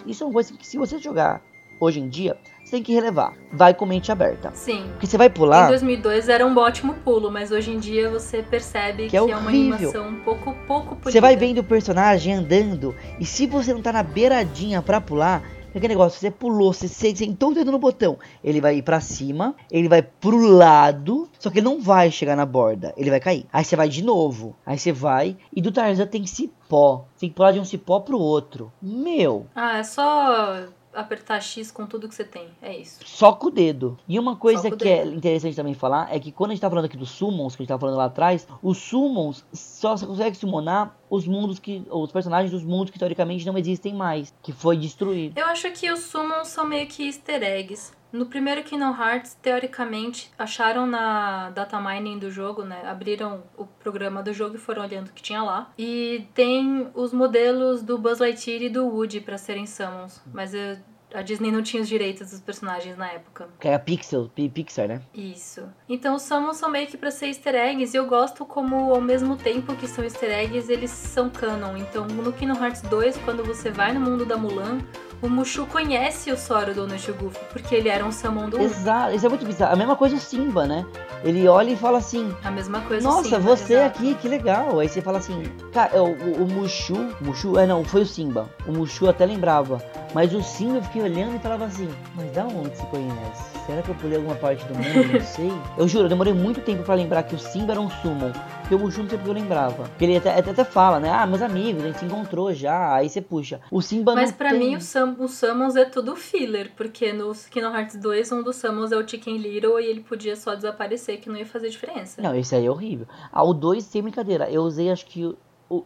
[0.05, 1.41] isso é uma coisa que se você jogar
[1.79, 2.37] hoje em dia,
[2.73, 3.35] tem que relevar.
[3.51, 4.51] Vai com mente aberta.
[4.55, 4.83] sim.
[4.93, 8.41] Porque você vai Em pular, 2002 era um ótimo pulo, mas hoje em dia você
[8.41, 11.11] percebe que, Que é é, uma animação um pouco, pouco polida.
[11.11, 12.95] você vai vendo o personagem andando.
[13.19, 15.43] E se você não tá na beiradinha pra pular,
[15.75, 18.19] Aquele negócio, você pulou, você você sentou o dedo no botão.
[18.43, 22.35] Ele vai ir pra cima, ele vai pro lado, só que ele não vai chegar
[22.35, 23.47] na borda, ele vai cair.
[23.51, 27.05] Aí você vai de novo, aí você vai, e do Tarzan tem cipó.
[27.19, 28.71] Tem que pular de um cipó pro outro.
[28.79, 30.63] Meu, Ah, é só
[30.93, 32.49] apertar X com tudo que você tem.
[32.61, 32.99] É isso.
[33.05, 33.97] Só com o dedo.
[34.07, 35.15] E uma coisa que é dedo.
[35.15, 37.63] interessante também falar é que quando a gente tá falando aqui dos summons, que a
[37.63, 41.85] gente tá falando lá atrás, os summons só você consegue summonar os mundos que.
[41.89, 44.33] os personagens dos mundos que teoricamente não existem mais.
[44.41, 45.37] Que foi destruído.
[45.37, 47.93] Eu acho que os summons são meio que easter eggs.
[48.13, 52.83] No primeiro Kingdom Hearts, teoricamente, acharam na data mining do jogo, né?
[52.85, 55.71] Abriram o programa do jogo e foram olhando o que tinha lá.
[55.79, 60.21] E tem os modelos do Buzz Lightyear e do Woody pra serem summons.
[60.31, 60.77] Mas eu-
[61.11, 63.49] a Disney não tinha os direitos dos personagens na época.
[63.59, 65.01] Que é a Pixel, Pi- Pixar, né?
[65.13, 65.63] Isso.
[65.89, 69.01] Então os summons são meio que pra ser easter eggs e eu gosto como ao
[69.01, 71.77] mesmo tempo que são easter eggs, eles são canon.
[71.77, 74.79] Então no Kingdom Hearts 2, quando você vai no mundo da Mulan,
[75.23, 78.49] o Mushu conhece o Sora, o Donald e o Goofy, porque ele era um summon
[78.49, 78.61] do 1.
[78.61, 79.71] Exato, isso é muito bizarro.
[79.71, 80.85] A mesma coisa o Simba, né?
[81.23, 82.35] Ele olha e fala assim.
[82.43, 83.99] A mesma coisa Nossa, sim, você exato.
[83.99, 84.79] aqui, que legal.
[84.79, 88.05] Aí você fala assim, cara, é o, o, o Mushu, Mushu, é não, foi o
[88.05, 88.49] Simba.
[88.67, 89.81] O Mushu até lembrava,
[90.13, 93.57] mas o Simba eu fiquei olhando e falava assim, mas da onde se conhece?
[93.65, 95.13] Será que eu pulei alguma parte do mundo?
[95.13, 95.51] Não sei.
[95.77, 98.75] Eu juro, eu demorei muito tempo pra lembrar que o Simba era um Summon, porque
[98.75, 99.83] o não sei porque eu lembrava.
[99.83, 101.09] Porque ele até, até, até fala, né?
[101.09, 102.95] Ah, meus amigos, a gente se encontrou já.
[102.95, 103.61] Aí você puxa.
[103.71, 104.59] O Simba Mas tem...
[104.59, 108.57] mim, o Sam, os Summons é tudo filler, porque no Kingdom Hearts 2, um dos
[108.57, 112.21] Summons é o Chicken Little e ele podia só desaparecer, que não ia fazer diferença.
[112.21, 113.07] Não, esse aí é horrível.
[113.31, 114.49] Ah, o 2 sem brincadeira.
[114.49, 115.33] Eu usei acho que.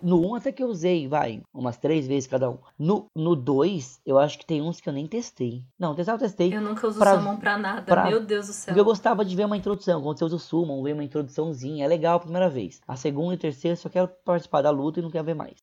[0.01, 2.57] No 1 um até que eu usei, vai, umas três vezes cada um.
[2.77, 5.63] No 2, eu acho que tem uns que eu nem testei.
[5.79, 6.53] Não, testar eu testei.
[6.55, 8.65] Eu nunca uso Pra- Summon pra nada, pra- meu Deus do céu.
[8.73, 10.01] Porque eu gostava de ver uma introdução.
[10.01, 11.85] Quando você usa o Summon, ver uma introduçãozinha.
[11.85, 12.81] É legal a primeira vez.
[12.87, 15.55] A segunda e terceira eu só quero participar da luta e não quero ver mais.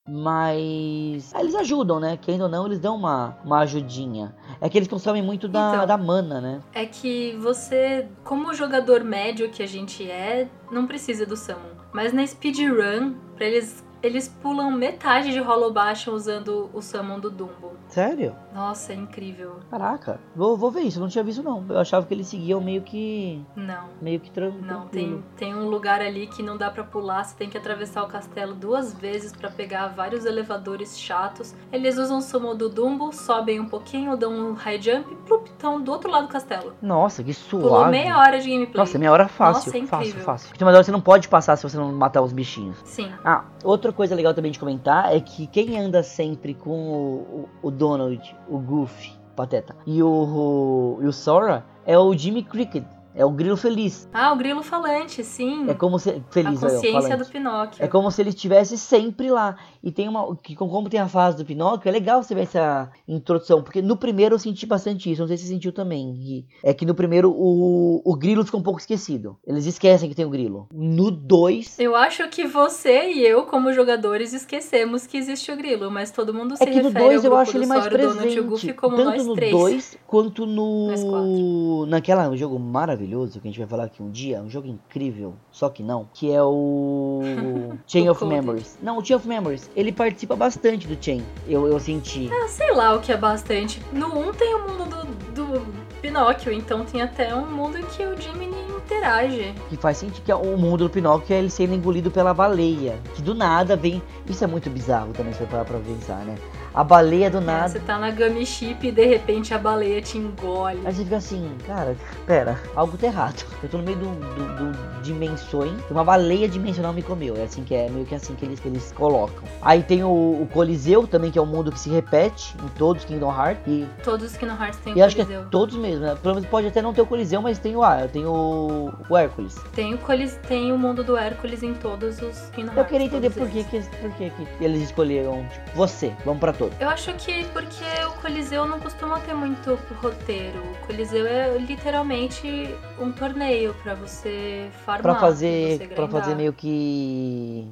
[0.44, 1.32] Mas.
[1.34, 2.16] ah, eles ajudam, né?
[2.16, 4.34] Querendo ou não, eles dão uma, uma ajudinha.
[4.60, 5.86] É que eles consomem muito da, Então.
[5.86, 6.60] da mana, né?
[6.72, 11.74] É que você, como jogador médio que a gente é, não precisa do Summon.
[11.92, 17.30] Mas na speedrun, pra eles, eles pulam metade de Hollow Bastion usando o Summon do
[17.30, 17.72] Dumbo.
[17.88, 18.34] Sério?
[18.52, 19.56] Nossa, é incrível.
[19.70, 20.20] Caraca.
[20.36, 20.98] Vou, vou ver isso.
[20.98, 21.64] Eu não tinha visto, não.
[21.68, 23.42] Eu achava que eles seguiam meio que.
[23.56, 23.84] Não.
[24.00, 25.22] Meio que tran Não, tranquilo.
[25.36, 28.06] tem, tem um lugar ali que não dá pra pular, você tem que atravessar o
[28.08, 31.54] castelo duas vezes pra pegar vários elevadores chatos.
[31.72, 35.46] Eles usam o sumo do Dumbo, sobem um pouquinho, dão um high jump e plup,
[35.48, 36.74] estão do outro lado do castelo.
[36.82, 37.66] Nossa, que suave.
[37.68, 38.76] Pulou meia hora de gameplay.
[38.76, 39.72] Nossa, meia hora fácil.
[39.72, 40.24] Nossa, é fácil, incrível.
[40.24, 40.56] fácil.
[40.56, 42.76] Tem uma hora você não pode passar se você não matar os bichinhos.
[42.84, 43.10] Sim.
[43.24, 47.68] Ah, outra coisa legal também de comentar é que quem anda sempre com o, o,
[47.68, 52.84] o Donald, o Goofy, Pateta, e o, o, e o Sora é o Jimmy Cricket.
[53.14, 54.08] É o grilo feliz.
[54.12, 55.70] Ah, o grilo falante, sim.
[55.70, 56.10] É como se.
[56.10, 57.24] a Feliz, olha, consciência falante.
[57.24, 57.84] do Pinóquio.
[57.84, 59.56] É como se ele estivesse sempre lá.
[59.82, 60.34] E tem uma.
[60.36, 63.62] Que, como tem a fase do Pinóquio, é legal você ver essa introdução.
[63.62, 65.20] Porque no primeiro eu senti bastante isso.
[65.20, 66.44] Não sei se você sentiu também.
[66.62, 69.38] É que no primeiro o, o grilo fica um pouco esquecido.
[69.46, 70.68] Eles esquecem que tem o grilo.
[70.72, 71.78] No 2.
[71.78, 76.34] Eu acho que você e eu, como jogadores, esquecemos que existe o grilo, mas todo
[76.34, 78.34] mundo se É que no refere 2 ao eu acho ele mais Sora, o Donald
[78.34, 78.72] e o presente.
[78.74, 79.52] Como tanto nós no três.
[79.52, 81.86] 2 quanto no.
[81.86, 84.40] Naquela um jogo maravilhoso que a gente vai falar aqui um dia.
[84.42, 85.34] Um jogo incrível.
[85.50, 86.08] Só que não.
[86.12, 87.20] Que é o.
[87.86, 88.24] Chain of.
[88.24, 88.78] Memories.
[88.82, 89.70] Não, o Chain of Memories.
[89.76, 91.22] Ele participa bastante do Chain.
[91.46, 92.30] Eu, eu senti.
[92.32, 93.80] Ah, sei lá o que é bastante.
[93.92, 95.66] No 1 tem o mundo do, do
[96.00, 99.54] Pinóquio, então tem até um mundo em que o Jiminy interage.
[99.68, 102.98] Que faz sentido que é o mundo do Pinóquio é ele sendo engolido pela baleia.
[103.14, 104.02] Que do nada vem.
[104.28, 106.36] Isso é muito bizarro também, se você parar pra pensar, né?
[106.74, 107.68] A baleia do nada.
[107.68, 110.80] você tá na Gummy Ship e de repente a baleia te engole.
[110.84, 111.96] Aí você fica assim, cara,
[112.26, 113.44] pera, algo tá errado.
[113.62, 117.36] Eu tô no meio do, do, do dimensões, uma baleia dimensional me comeu.
[117.36, 119.44] É assim que é, meio que assim que eles, que eles colocam.
[119.62, 123.04] Aí tem o, o Coliseu também, que é um mundo que se repete em todos
[123.04, 123.62] Kingdom Hearts.
[123.66, 125.42] E, Todos os Kingdom Hearts têm e o acho que Coliseu.
[125.46, 126.16] é todos mesmo, né?
[126.20, 129.16] Pelo menos pode até não ter o Coliseu, mas tem o ah, tem o, o
[129.16, 129.54] Hércules.
[129.74, 130.36] Tem o, Colis...
[130.48, 132.78] tem o mundo do Hércules em todos os Kingdom Hearts.
[132.78, 133.62] Eu queria entender por que,
[134.00, 136.63] por que, que eles escolheram, tipo, você, vamos pra todos.
[136.80, 140.60] Eu acho que porque o Coliseu não costuma ter muito roteiro.
[140.60, 145.02] O Coliseu é literalmente um torneio pra você farmar.
[145.02, 147.66] Pra pra fazer, pra fazer meio que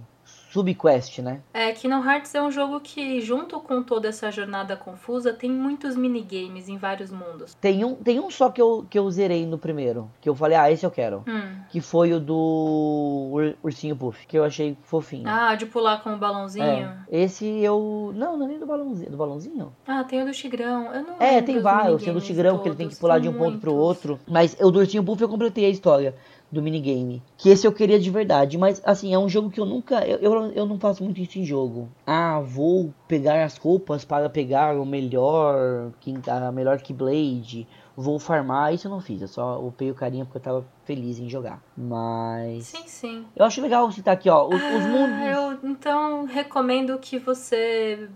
[0.52, 1.40] subquest, né?
[1.54, 5.96] É, Kingdom Hearts é um jogo que, junto com toda essa jornada confusa, tem muitos
[5.96, 7.54] minigames em vários mundos.
[7.60, 10.56] Tem um, tem um só que eu, que eu zerei no primeiro, que eu falei,
[10.58, 11.24] ah, esse eu quero.
[11.26, 11.52] Hum.
[11.70, 15.28] Que foi o do Ur- Ursinho Puff, que eu achei fofinho.
[15.28, 16.64] Ah, de pular com o balãozinho.
[16.64, 18.12] É, esse eu.
[18.14, 19.10] Não, não é nem do balãozinho.
[19.10, 19.72] Do balãozinho?
[19.86, 20.92] Ah, tem o do Tigrão.
[20.92, 22.02] Eu não É, tem os vários.
[22.02, 23.88] Tem o do Tigrão, que ele tem que todos, pular de um ponto pro muitos.
[23.88, 24.20] outro.
[24.28, 26.14] Mas o do Ursinho Puff eu completei a história.
[26.52, 27.22] Do minigame.
[27.38, 30.06] Que esse eu queria de verdade, mas assim, é um jogo que eu nunca.
[30.06, 31.88] Eu, eu, eu não faço muito isso em jogo.
[32.06, 35.90] Ah, vou pegar as roupas para pegar o melhor.
[36.28, 37.66] A melhor Keyblade.
[37.94, 39.20] Vou farmar, isso eu não fiz.
[39.20, 41.62] Eu só upei o carinha porque eu tava feliz em jogar.
[41.76, 42.64] Mas.
[42.66, 43.24] Sim, sim.
[43.36, 44.46] Eu acho legal citar aqui, ó.
[44.46, 45.26] Os, os Ah, mundos.
[45.62, 48.08] eu então recomendo que você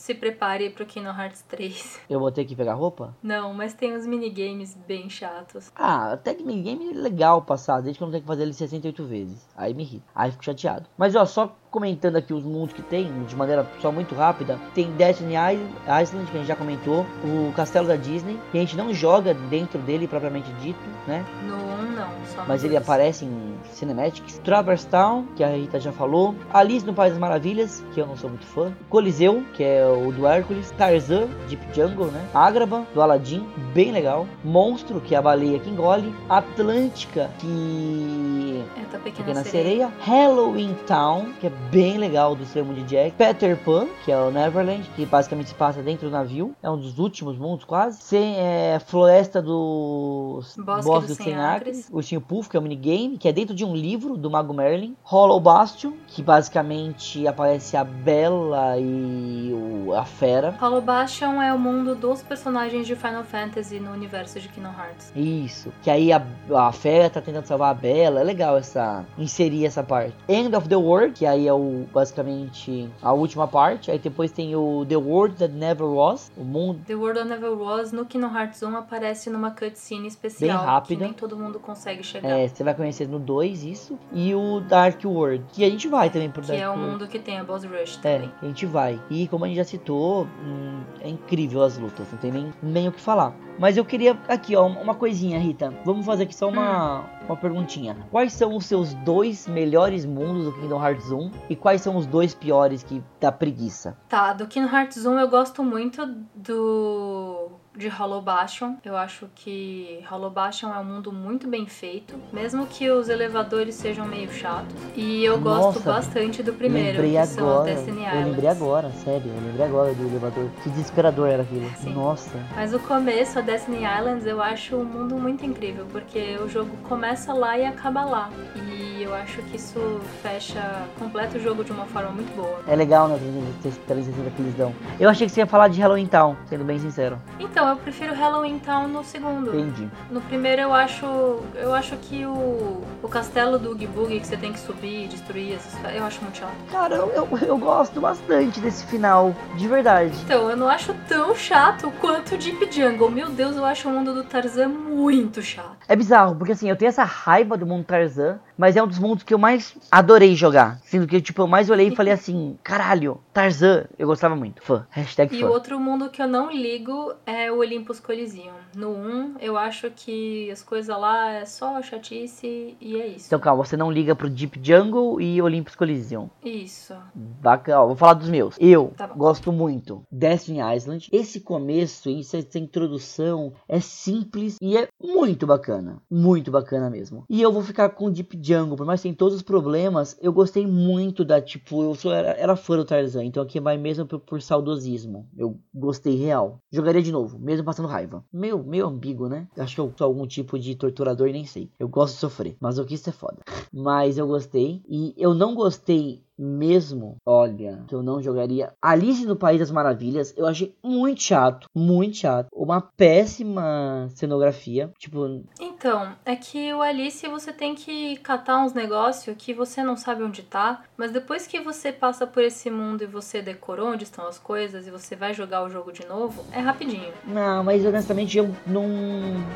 [0.00, 2.00] se prepare pro Kingdom Hearts 3.
[2.08, 3.14] Eu vou ter que pegar roupa?
[3.22, 5.70] Não, mas tem uns minigames bem chatos.
[5.76, 8.54] Ah, até que minigame é legal passar, desde que eu não tenho que fazer ele
[8.54, 9.46] 68 vezes.
[9.54, 10.06] Aí me irrita.
[10.14, 10.88] Aí fico chateado.
[10.96, 14.90] Mas ó, só comentando aqui os mundos que tem, de maneira só muito rápida, tem
[14.92, 18.92] Destiny Island, que a gente já comentou, o Castelo da Disney, que a gente não
[18.92, 21.24] joga dentro dele propriamente dito, né?
[21.46, 22.82] No 1 não, só Mas ele dois.
[22.82, 24.38] aparece em Cinematics.
[24.38, 26.34] Traverse Town, que a Rita já falou.
[26.52, 28.72] Alice no País das Maravilhas, que eu não sou muito fã.
[28.88, 30.70] Coliseu, que é o do Hércules.
[30.72, 32.26] Tarzan, Deep Jungle, né?
[32.34, 34.26] Agrabah, do Aladdin, bem legal.
[34.42, 36.14] Monstro, que é a baleia que engole.
[36.28, 39.88] Atlântica, que É da Pequena, Pequena Sereia.
[39.88, 39.90] Sereia.
[40.00, 43.12] Halloween Town, que é bem legal do extremo de Jack.
[43.16, 46.54] Peter Pan, que é o Neverland, que basicamente se passa dentro do navio.
[46.62, 48.00] É um dos últimos mundos, quase.
[48.02, 51.78] Sem, é, Floresta dos Bosque dos Cem Acres.
[51.78, 51.88] Acres.
[51.92, 54.96] Ursinho Puff, que é um minigame, que é dentro de um livro do Mago Merlin.
[55.02, 60.54] Hollow Bastion, que basicamente aparece a Bela e o- a Fera.
[60.60, 65.12] Hollow Bastion é o mundo dos personagens de Final Fantasy no universo de Kingdom Hearts.
[65.14, 65.72] Isso.
[65.82, 66.22] Que aí a,
[66.54, 68.20] a Fera tá tentando salvar a Bela.
[68.20, 69.04] É legal essa.
[69.18, 70.14] inserir essa parte.
[70.28, 73.90] End of the World, que aí é o basicamente a última parte.
[73.90, 76.30] Aí depois tem o The World That Never Was.
[76.36, 76.80] O mundo.
[76.86, 80.94] The World of Never Was no Kingdom Hearts 1 aparece numa cutscene especial Bem rápida.
[80.98, 82.28] que nem todo mundo consegue chegar.
[82.28, 83.98] É, você vai conhecer no 2 isso.
[84.12, 85.44] E o Dark World.
[85.52, 86.90] Que a gente vai também pro que Dark é o World.
[86.92, 88.32] mundo que tem a Boss Rush É, também.
[88.42, 89.00] a gente vai.
[89.10, 92.88] E como a gente já citou, hum, é incrível as lutas, não tem nem, nem
[92.88, 93.34] o que falar.
[93.60, 95.70] Mas eu queria aqui, ó, uma coisinha, Rita.
[95.84, 97.94] Vamos fazer aqui só uma, uma perguntinha.
[98.10, 102.06] Quais são os seus dois melhores mundos do Kingdom Hearts 1 e quais são os
[102.06, 103.98] dois piores que dá preguiça?
[104.08, 108.74] Tá, do Kingdom Hearts 1 eu gosto muito do de Hollow Bastion.
[108.84, 113.74] Eu acho que Hollow Bastion é um mundo muito bem feito, mesmo que os elevadores
[113.74, 114.74] sejam meio chatos.
[114.96, 117.74] E eu gosto Nossa, bastante do primeiro, lembrei que são agora.
[117.74, 118.26] Destiny eu Islands.
[118.26, 120.48] lembrei agora, sério, eu lembrei agora do elevador.
[120.62, 121.70] Que desesperador era aquilo.
[121.76, 121.94] Sim.
[121.94, 122.38] Nossa.
[122.54, 126.70] Mas o começo, a Destiny Islands, eu acho um mundo muito incrível, porque o jogo
[126.88, 128.30] começa lá e acaba lá.
[128.56, 130.60] E eu acho que isso fecha,
[130.98, 132.60] completa o jogo de uma forma muito boa.
[132.66, 133.18] É legal, né?
[133.62, 134.74] 360 que eles dão.
[134.98, 137.18] Eu achei que você ia falar de Halloween Town, sendo bem sincero.
[137.38, 139.48] Então, eu prefiro Halloween Town no segundo.
[139.56, 139.88] Entendi.
[140.10, 141.06] No primeiro eu acho.
[141.54, 142.82] Eu acho que o.
[143.02, 145.72] O castelo do Oogie Boogie que você tem que subir e destruir essas.
[145.94, 146.52] Eu acho muito chato.
[146.70, 150.14] Cara, eu, eu, eu gosto bastante desse final, de verdade.
[150.24, 153.10] Então, eu não acho tão chato quanto o Deep Jungle.
[153.10, 155.76] Meu Deus, eu acho o mundo do Tarzan muito chato.
[155.88, 158.98] É bizarro, porque assim, eu tenho essa raiva do mundo Tarzan, mas é um dos
[158.98, 160.78] mundos que eu mais adorei jogar.
[160.84, 164.62] Sendo que, tipo, eu mais olhei e falei assim, caralho, Tarzan, eu gostava muito.
[164.62, 164.86] Fã.
[164.90, 165.46] Hashtag E fã.
[165.46, 168.52] o outro mundo que eu não ligo é o Olympus Coliseum.
[168.76, 173.26] No 1, eu acho que as coisas lá é só chatice e é isso.
[173.28, 176.28] Então calma, você não liga pro Deep Jungle e Olympus Coliseum.
[176.44, 176.94] Isso.
[177.14, 178.56] Bacana, ó, vou falar dos meus.
[178.60, 181.08] Eu Tá gosto muito Destiny Island.
[181.10, 186.02] Esse começo, essa, essa introdução é simples e é muito bacana.
[186.10, 187.24] Muito bacana mesmo.
[187.28, 190.32] E eu vou ficar com Deep Jungle, por mais que tenha todos os problemas, eu
[190.32, 194.06] gostei muito da, tipo, eu sou, era, era fã do Tarzan, então aqui vai mesmo
[194.06, 195.28] por, por saudosismo.
[195.36, 196.60] Eu gostei real.
[196.70, 198.24] Jogaria de novo, mesmo passando raiva.
[198.32, 199.48] Meio, meio ambíguo, né?
[199.56, 201.70] Acho que eu sou algum tipo de torturador e nem sei.
[201.78, 203.38] Eu gosto de sofrer, mas o que isso é foda.
[203.72, 204.82] Mas eu gostei.
[204.88, 210.32] E eu não gostei mesmo, olha, que eu não jogaria Alice no País das Maravilhas,
[210.36, 212.48] eu achei muito chato, muito chato.
[212.52, 219.36] Uma péssima cenografia, tipo, Então, é que o Alice você tem que catar uns negócios
[219.36, 223.06] que você não sabe onde tá, mas depois que você passa por esse mundo e
[223.06, 226.60] você decorou onde estão as coisas e você vai jogar o jogo de novo, é
[226.60, 227.12] rapidinho.
[227.26, 228.84] não, mas honestamente eu não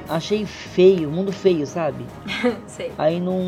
[0.08, 2.04] achei feio, mundo feio, sabe?
[2.66, 2.92] Sei.
[2.98, 3.40] Aí não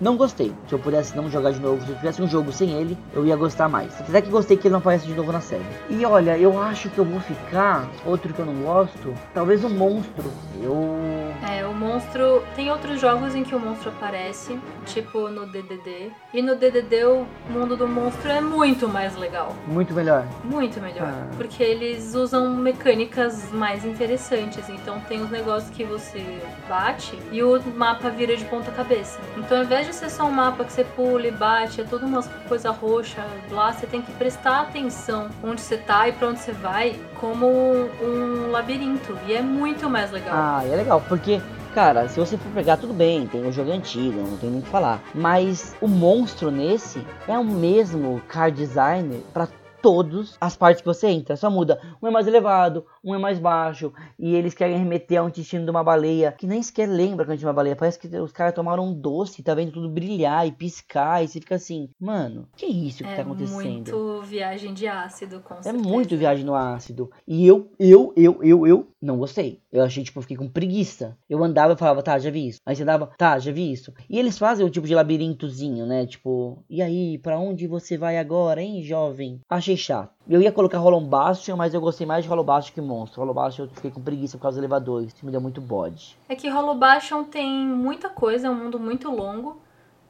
[0.00, 0.52] não gostei.
[0.68, 3.24] Se eu pudesse não jogar de novo, se eu tivesse um jogo sem ele, eu
[3.24, 3.98] ia gostar mais.
[4.00, 5.64] Apesar que gostei que ele não aparece de novo na série.
[5.88, 9.70] E olha, eu acho que eu vou ficar outro que eu não gosto, talvez o
[9.70, 10.30] monstro.
[10.60, 12.42] Eu É, o monstro.
[12.54, 16.10] Tem outros jogos em que o monstro aparece, tipo no DDD.
[16.34, 19.54] E no DDD o mundo do monstro é muito mais legal.
[19.66, 20.24] muito melhor.
[20.44, 21.06] Muito melhor.
[21.06, 21.26] Ah.
[21.36, 24.68] Porque eles usam mecânicas mais interessantes.
[24.68, 29.20] Então tem os negócios que você bate e o mapa vira de ponta cabeça.
[29.36, 32.08] Então ao invés de ser só um mapa que você pula e bate, é tudo
[32.16, 36.40] uma coisa roxa lá, você tem que prestar atenção onde você tá e pra onde
[36.40, 39.18] você vai, como um labirinto.
[39.26, 40.34] E é muito mais legal.
[40.34, 41.40] Ah, é legal, porque
[41.74, 44.62] cara, se você for pegar, tudo bem, tem o jogo antigo, não tem nem o
[44.62, 44.98] que falar.
[45.14, 49.46] Mas o monstro nesse é o mesmo card design pra
[49.82, 51.36] todas as partes que você entra.
[51.36, 51.78] Só muda.
[52.02, 53.92] Um é mais elevado, um é mais baixo.
[54.18, 56.32] E eles querem remeter ao intestino de uma baleia.
[56.32, 57.76] Que nem sequer lembra que é uma baleia.
[57.76, 61.22] Parece que os caras tomaram um doce, tá vendo tudo brilhar e piscar.
[61.22, 63.56] E você fica assim, mano, que é isso que é tá acontecendo?
[63.62, 65.88] muito viagem de ácido, com É certeza.
[65.88, 67.10] muito viagem no ácido.
[67.26, 69.60] E eu, eu, eu, eu, eu não gostei.
[69.70, 71.16] Eu achei, tipo, eu fiquei com preguiça.
[71.28, 72.58] Eu andava e falava, tá, já vi isso.
[72.66, 73.92] Aí você dava, tá, já vi isso.
[74.08, 76.06] E eles fazem o tipo de labirintozinho, né?
[76.06, 79.40] Tipo, e aí, pra onde você vai agora, hein, jovem?
[79.48, 80.14] Achei chato.
[80.28, 83.20] Eu ia colocar Hollow Bastion, mas eu gostei mais de Hollow Bastion que Monstro.
[83.20, 85.12] Hollow Bastion eu fiquei com preguiça por causa dos elevadores.
[85.14, 86.16] Isso me deu muito bode.
[86.28, 89.60] É que Hollow Bastion tem muita coisa, é um mundo muito longo.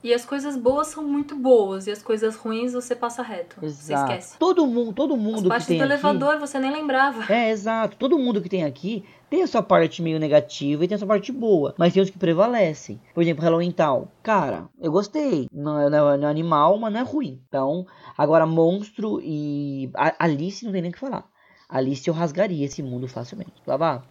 [0.04, 1.86] E as coisas boas são muito boas.
[1.88, 3.56] E as coisas ruins você passa reto.
[3.60, 4.12] Você Exato.
[4.12, 4.38] esquece.
[4.38, 5.92] Todo mundo, todo As mundo que partes tem do aqui...
[5.92, 7.32] elevador você nem lembrava.
[7.32, 7.96] É, exato.
[7.96, 11.08] Todo mundo que tem aqui tem a sua parte meio negativa e tem a sua
[11.08, 11.74] parte boa.
[11.76, 13.00] Mas tem os que prevalecem.
[13.14, 14.06] Por exemplo, Halloween Town.
[14.22, 15.48] Cara, eu gostei.
[15.50, 17.40] Não é, não é- é animal, mas não é ruim.
[17.48, 17.84] Então,
[18.16, 21.24] agora Monstro e Alice não tem nem o que falar.
[21.68, 23.52] Alice eu rasgaria esse mundo facilmente.
[23.66, 24.02] Lá vá,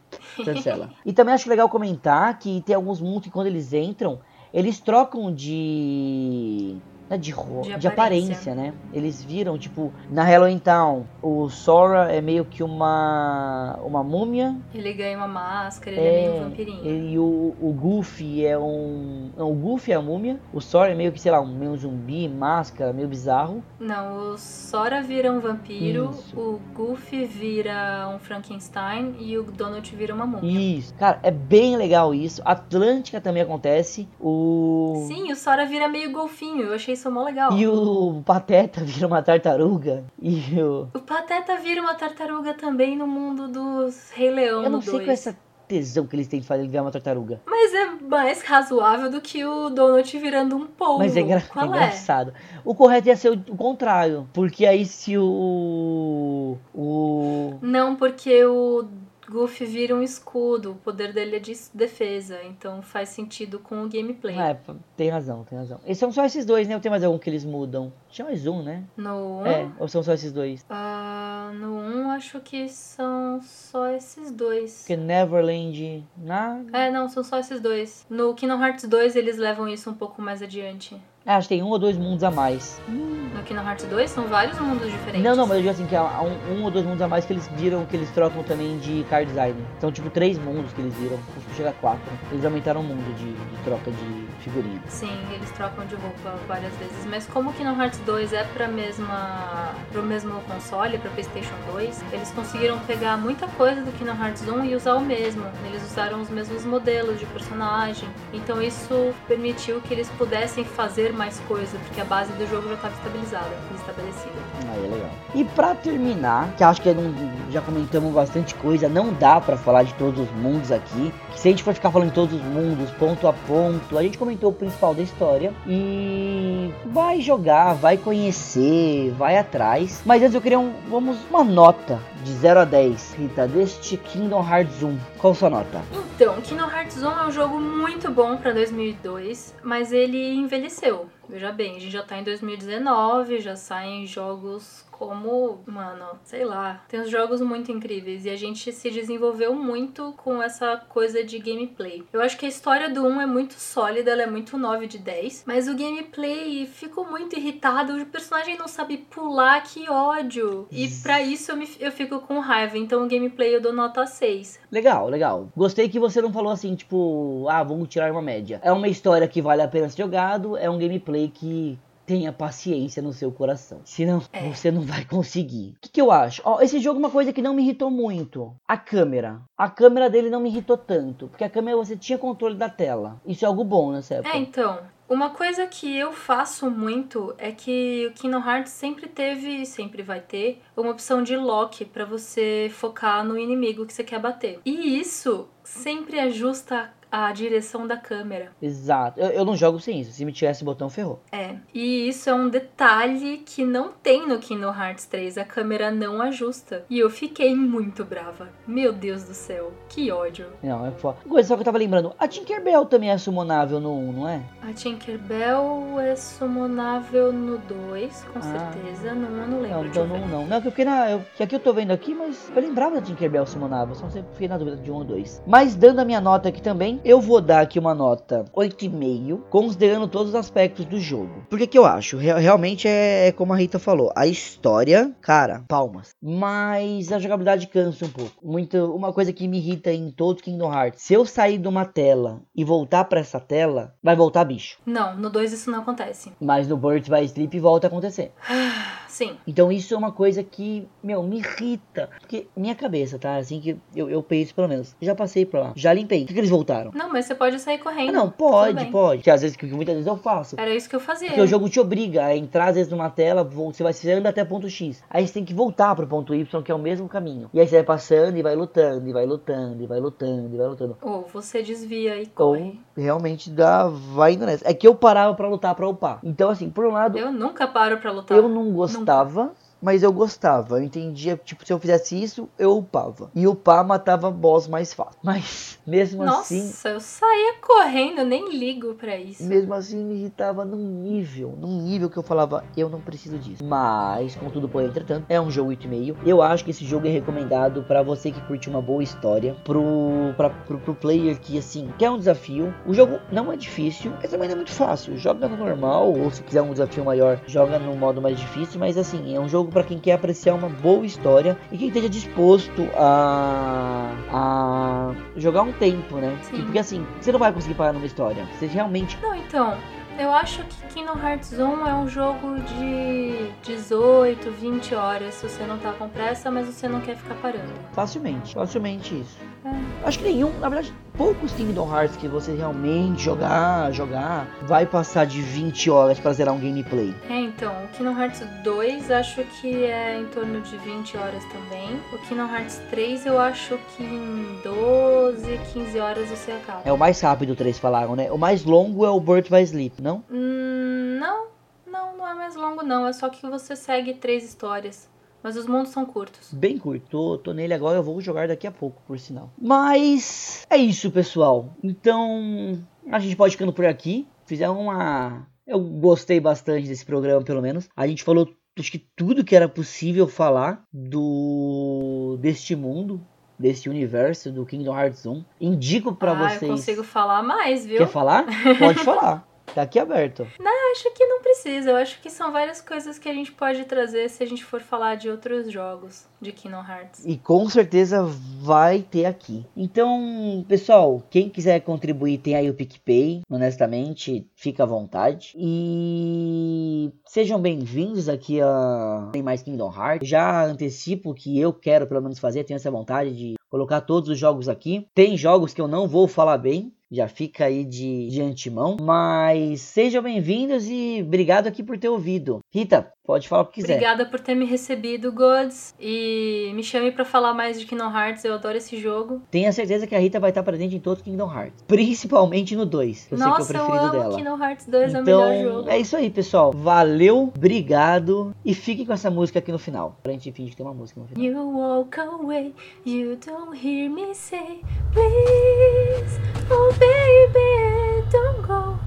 [0.43, 0.91] cancela.
[1.05, 4.19] e também acho legal comentar que tem alguns mundos que quando eles entram,
[4.53, 6.77] eles trocam de.
[7.09, 8.55] Não é De, De de aparência, aparência.
[8.55, 8.73] né?
[8.93, 13.77] Eles viram, tipo, na Halloween Town, o Sora é meio que uma.
[13.83, 14.55] uma múmia.
[14.73, 16.85] Ele ganha uma máscara, ele é, meio um vampirinho.
[16.85, 19.29] E o, o Goofy é um.
[19.37, 20.39] Não, o Goofy é a múmia.
[20.53, 23.63] O Sora é meio que, sei lá, um meio zumbi, máscara, meio bizarro.
[23.79, 26.39] Não, o Sora vira um vampiro, Isso.
[26.39, 30.77] o Goofy vira um Frankenstein e o Donald vira uma múmia.
[30.77, 30.93] Isso.
[30.95, 32.41] Cara, é bem legal isso.
[32.45, 34.07] Atlântica também acontece.
[34.19, 35.05] O.
[35.07, 37.53] Sim, o Sora vira meio golfinho, eu achei isso mó legal.
[37.53, 40.03] E o Pateta vira uma tartaruga.
[40.19, 40.87] E o.
[40.93, 45.03] O Pateta vira uma tartaruga também no mundo dos Rei Leão Eu não sei 2.
[45.03, 45.37] qual é essa
[45.67, 47.41] tesão que eles têm de fazer ele virar uma tartaruga.
[47.45, 50.99] Mas é mais razoável do que o Donald virando um polvo.
[50.99, 51.65] Mas é, engra- é é?
[51.65, 52.33] engraçado.
[52.63, 54.27] O correto ia ser o, o contrário.
[54.31, 56.55] Porque aí se o.
[56.73, 57.55] O.
[57.61, 58.85] Não, porque o
[59.29, 63.89] Goofy vira um escudo, o poder dele é de defesa, então faz sentido com o
[63.89, 64.37] gameplay.
[64.37, 64.57] É,
[64.95, 65.79] tem razão, tem razão.
[65.85, 66.75] E são só esses dois, né?
[66.75, 67.91] Ou tem mais algum que eles mudam?
[68.09, 68.83] Tinha mais um, né?
[68.95, 70.65] No 1, É, ou são só esses dois?
[70.69, 74.79] ah, no 1 acho que são só esses dois.
[74.79, 76.03] Porque Neverland.
[76.17, 76.77] Nada.
[76.77, 78.05] É, não, são só esses dois.
[78.09, 80.99] No Kingdom Hearts 2 eles levam isso um pouco mais adiante.
[81.25, 82.79] É, acho que tem um ou dois mundos a mais.
[82.87, 85.23] No Kingdom Hearts 2 são vários mundos diferentes.
[85.23, 87.25] Não, não, mas eu digo assim, que há um, um ou dois mundos a mais
[87.25, 89.55] que eles viram, que eles trocam também de card design.
[89.79, 91.17] São tipo três mundos que eles viram.
[91.35, 92.03] Acho que chega a quatro.
[92.31, 94.79] Eles aumentaram o mundo de, de troca de figurinha.
[94.87, 98.67] Sim, eles trocam de roupa várias vezes, mas como o Kingdom Hearts 2 é pra
[98.67, 104.47] mesma pro mesmo console, pra PlayStation 2, eles conseguiram pegar muita coisa do Kingdom Hearts
[104.47, 105.43] 1 e usar o mesmo.
[105.65, 108.07] Eles usaram os mesmos modelos de personagem.
[108.31, 112.75] Então isso permitiu que eles pudessem fazer mais coisa, porque a base do jogo já
[112.75, 114.33] estava estabilizada, estabelecida.
[114.71, 115.09] Aí é legal.
[115.33, 117.13] E pra terminar, que acho que não-
[117.51, 121.13] já comentamos bastante coisa, não dá pra falar de todos os mundos aqui.
[121.31, 124.03] Que se a gente for ficar falando de todos os mundos, ponto a ponto, a
[124.03, 125.53] gente comentou o principal da história.
[125.67, 130.01] E vai jogar, vai conhecer, vai atrás.
[130.05, 134.43] Mas antes eu queria um, vamos, uma nota de 0 a 10, Rita, deste Kingdom
[134.43, 134.97] Hearts 1.
[135.19, 135.79] Qual sua nota?
[135.93, 141.07] Então, Kingdom Hearts 1 é um jogo muito bom pra 2002, mas ele envelheceu.
[141.29, 146.83] Veja bem, a gente já tá em 2019, já saem jogos como, mano, sei lá,
[146.87, 151.37] tem uns jogos muito incríveis e a gente se desenvolveu muito com essa coisa de
[151.37, 152.03] gameplay.
[152.13, 154.97] Eu acho que a história do 1 é muito sólida, ela é muito 9 de
[154.97, 160.67] 10, mas o gameplay fico muito irritado, o personagem não sabe pular, que ódio.
[160.71, 164.05] E pra isso eu, me, eu fico com raiva, então o gameplay eu dou nota
[164.05, 164.59] 6.
[164.71, 165.49] Legal, legal.
[165.55, 168.61] Gostei que você não falou assim, tipo, ah, vamos tirar uma média.
[168.63, 173.01] É uma história que vale a pena ser jogado, é um gameplay que tenha paciência
[173.01, 173.81] no seu coração.
[173.83, 174.49] Senão, É.
[174.49, 175.75] você não vai conseguir.
[175.77, 176.41] O que, que eu acho?
[176.45, 178.53] Ó, esse jogo é uma coisa que não me irritou muito.
[178.67, 179.41] A câmera.
[179.57, 181.27] A câmera dele não me irritou tanto.
[181.27, 183.19] Porque a câmera você tinha controle da tela.
[183.25, 184.35] Isso é algo bom nessa época.
[184.35, 189.61] É, então, uma coisa que eu faço muito é que o Kingdom Hearts sempre teve
[189.61, 194.03] e sempre vai ter uma opção de lock pra você focar no inimigo que você
[194.03, 194.59] quer bater.
[194.65, 196.94] E isso sempre ajusta a
[197.33, 198.51] direção da câmera.
[198.61, 199.19] Exato.
[199.19, 200.11] Eu, eu não jogo sem isso.
[200.11, 201.19] Se me tivesse esse botão, ferrou.
[201.31, 201.55] É.
[201.73, 205.37] E isso é um detalhe que não tem no Kingdom Hearts 3.
[205.37, 206.85] A câmera não ajusta.
[206.89, 208.49] E eu fiquei muito brava.
[208.67, 209.71] Meu Deus do céu.
[209.89, 210.47] Que ódio.
[210.63, 211.17] Não, é foda.
[211.27, 212.13] Coisa só que eu tava lembrando.
[212.19, 214.41] A Tinkerbell também é summonável no 1, não é?
[214.61, 218.41] A Tinkerbell é summonável no 2, com Ah.
[218.41, 219.13] certeza.
[219.13, 219.75] No 1 eu não lembro.
[219.77, 220.19] Não, de então ver.
[220.19, 220.45] não, não.
[220.47, 221.11] Não, que eu fiquei na.
[221.11, 224.31] Eu, que aqui eu tô vendo aqui, mas eu lembrava da Tinkerbell summonável, só sempre
[224.33, 225.41] fiquei na dúvida de um ou dois.
[225.45, 230.07] Mas dando a minha nota aqui também, eu vou dar aqui uma nota 8,5, considerando
[230.07, 231.45] todos os aspectos do jogo.
[231.47, 232.17] Por que que eu acho?
[232.17, 236.15] Re realmente é, é, como a Rita falou, a história, cara, palmas.
[236.19, 238.33] Mas a jogabilidade cansa um pouco.
[238.43, 241.85] Muito, uma coisa que me irrita em todo Kingdom Hearts, se eu sair de uma
[241.85, 244.79] tela e voltar para essa tela, vai voltar bicho.
[244.83, 246.31] Não, no 2 isso não acontece.
[246.41, 248.31] Mas no Birds by Sleep volta a acontecer.
[249.07, 249.37] Sim.
[249.47, 252.09] Então isso é uma coisa que, meu, me irrita.
[252.19, 253.37] Porque minha cabeça, tá?
[253.37, 254.93] Assim que eu, eu penso pelo menos.
[255.01, 255.73] Já passei pra lá.
[255.73, 256.21] Já limpei.
[256.21, 256.84] Por que, que eles voltaram?
[256.93, 258.09] Não, mas você pode sair correndo.
[258.09, 259.21] Ah, não, pode, pode.
[259.21, 260.55] Que às vezes, que muitas vezes eu faço.
[260.59, 261.29] Era isso que eu fazia.
[261.29, 264.29] Porque o jogo te obriga a entrar às vezes numa tela, você vai você anda
[264.29, 265.03] até ponto X.
[265.09, 267.49] Aí você tem que voltar pro ponto Y, que é o mesmo caminho.
[267.53, 270.57] E aí você vai passando e vai lutando, e vai lutando, e vai lutando, e
[270.57, 270.97] vai lutando.
[271.01, 272.79] Ou você desvia e corre.
[272.97, 274.67] Ou realmente dá, vai indo nessa.
[274.69, 276.19] É que eu parava pra lutar pra upar.
[276.23, 277.17] Então, assim, por um lado.
[277.17, 278.37] Eu nunca paro pra lutar.
[278.37, 279.43] Eu não gostava.
[279.43, 280.79] Nunca mas eu gostava.
[280.79, 283.29] Eu entendia, tipo, se eu fizesse isso, eu upava.
[283.35, 285.19] E upar matava boss mais fácil.
[285.23, 286.67] Mas, mesmo Nossa, assim.
[286.67, 289.43] Nossa, eu saía correndo, eu nem ligo para isso.
[289.43, 293.63] Mesmo assim, me irritava num nível, num nível que eu falava, eu não preciso disso.
[293.63, 296.17] Mas, contudo, por entretanto, é um jogo 8,5.
[296.25, 299.55] Eu acho que esse jogo é recomendado para você que curte uma boa história.
[299.63, 302.73] Pro, pra, pro, pro player que, assim, quer um desafio.
[302.85, 305.17] O jogo não é difícil, mas também não é muito fácil.
[305.17, 308.79] Joga no normal, ou se quiser um desafio maior, joga no modo mais difícil.
[308.79, 312.09] Mas, assim, é um jogo para quem quer apreciar uma boa história e quem esteja
[312.09, 316.37] disposto a, a jogar um tempo, né?
[316.43, 316.63] Sim.
[316.63, 318.47] Porque assim, você não vai conseguir parar numa história.
[318.57, 319.17] Você realmente.
[319.21, 319.77] Não, então.
[320.17, 325.65] Eu acho que Kingdom Hearts 1 é um jogo de 18, 20 horas se você
[325.65, 327.73] não tá com pressa, mas você não quer ficar parando.
[327.91, 329.37] Facilmente, facilmente isso.
[329.65, 330.07] É.
[330.07, 335.25] Acho que nenhum, na verdade, poucos Kingdom Hearts que você realmente jogar, jogar, vai passar
[335.25, 337.13] de 20 horas para zerar um gameplay.
[337.29, 341.99] É, então, o Kingdom Hearts 2 acho que é em torno de 20 horas também.
[342.13, 346.81] O Kingdom Hearts 3 eu acho que em 12, 15 horas você acaba.
[346.85, 348.31] É o mais rápido, três falaram, né?
[348.31, 350.23] O mais longo é o Birth by Sleep, não?
[350.29, 351.47] Hum, não,
[351.85, 353.07] não, não é mais longo não.
[353.07, 355.09] É só que você segue três histórias.
[355.41, 356.53] Mas os mundos são curtos.
[356.53, 357.07] Bem curto.
[357.09, 359.51] Tô, tô nele agora, eu vou jogar daqui a pouco, por sinal.
[359.59, 361.75] Mas é isso, pessoal.
[361.83, 364.27] Então, a gente pode ficando por aqui.
[364.45, 365.47] Fizemos uma.
[365.67, 367.89] Eu gostei bastante desse programa, pelo menos.
[367.95, 368.47] A gente falou
[368.79, 373.21] acho que tudo que era possível falar do deste mundo,
[373.57, 375.45] desse universo do Kingdom Hearts 1.
[375.61, 376.63] Indico para ah, vocês.
[376.63, 377.97] eu consigo falar mais, viu?
[377.97, 378.45] Quer falar?
[378.79, 379.54] Pode falar.
[379.73, 380.47] Tá aqui aberto.
[380.59, 381.89] Não, acho que não precisa.
[381.89, 384.81] Eu acho que são várias coisas que a gente pode trazer se a gente for
[384.81, 387.25] falar de outros jogos de Kingdom Hearts.
[387.25, 389.65] E com certeza vai ter aqui.
[389.75, 393.41] Então, pessoal, quem quiser contribuir tem aí o PicPay.
[393.49, 395.53] Honestamente, fica à vontade.
[395.57, 400.27] E sejam bem-vindos aqui a Tem Mais Kingdom Hearts.
[400.27, 404.37] Já antecipo que eu quero pelo menos fazer, tenho essa vontade de colocar todos os
[404.37, 405.07] jogos aqui.
[405.13, 408.97] Tem jogos que eu não vou falar bem, já fica aí de, de antemão.
[409.01, 412.59] Mas sejam bem-vindos e obrigado aqui por ter ouvido.
[412.73, 413.93] Rita, pode falar o que quiser.
[413.93, 415.93] Obrigada por ter me recebido, Gods.
[415.99, 419.41] E me chame para falar mais de Kingdom Hearts, eu adoro esse jogo.
[419.49, 421.83] Tenha certeza que a Rita vai estar presente em todos Kingdom Hearts.
[421.87, 423.31] Principalmente no 2.
[423.31, 424.35] Eu Nossa, sei que é o preferido eu amo dela.
[424.37, 425.89] Kingdom Hearts 2 então, é o melhor jogo.
[425.89, 426.71] é isso aí, pessoal.
[426.71, 428.55] Valeu, obrigado.
[428.63, 430.19] E fiquem com essa música aqui no final.
[430.21, 431.43] Pra gente fingir que tem uma música no final.
[431.43, 432.73] You walk away,
[433.05, 438.97] you don't hear me say, please, oh baby, don't go.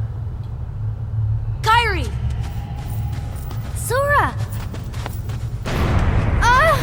[1.62, 2.17] Kyrie!
[3.88, 4.34] Sora!
[6.44, 6.76] Ah!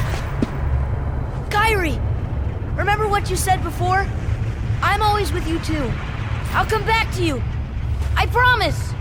[1.52, 2.00] Kyrie!
[2.76, 4.08] Remember what you said before?
[4.82, 5.94] I'm always with you too.
[6.54, 7.44] I'll come back to you.
[8.16, 8.92] I promise.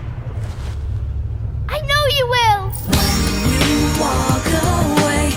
[1.67, 2.63] I know you will!
[3.65, 5.31] you walk away,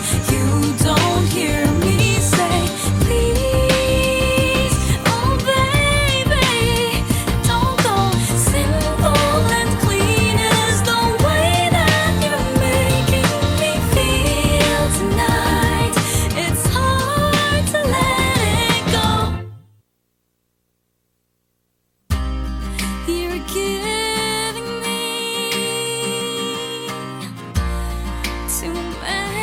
[28.60, 29.37] to many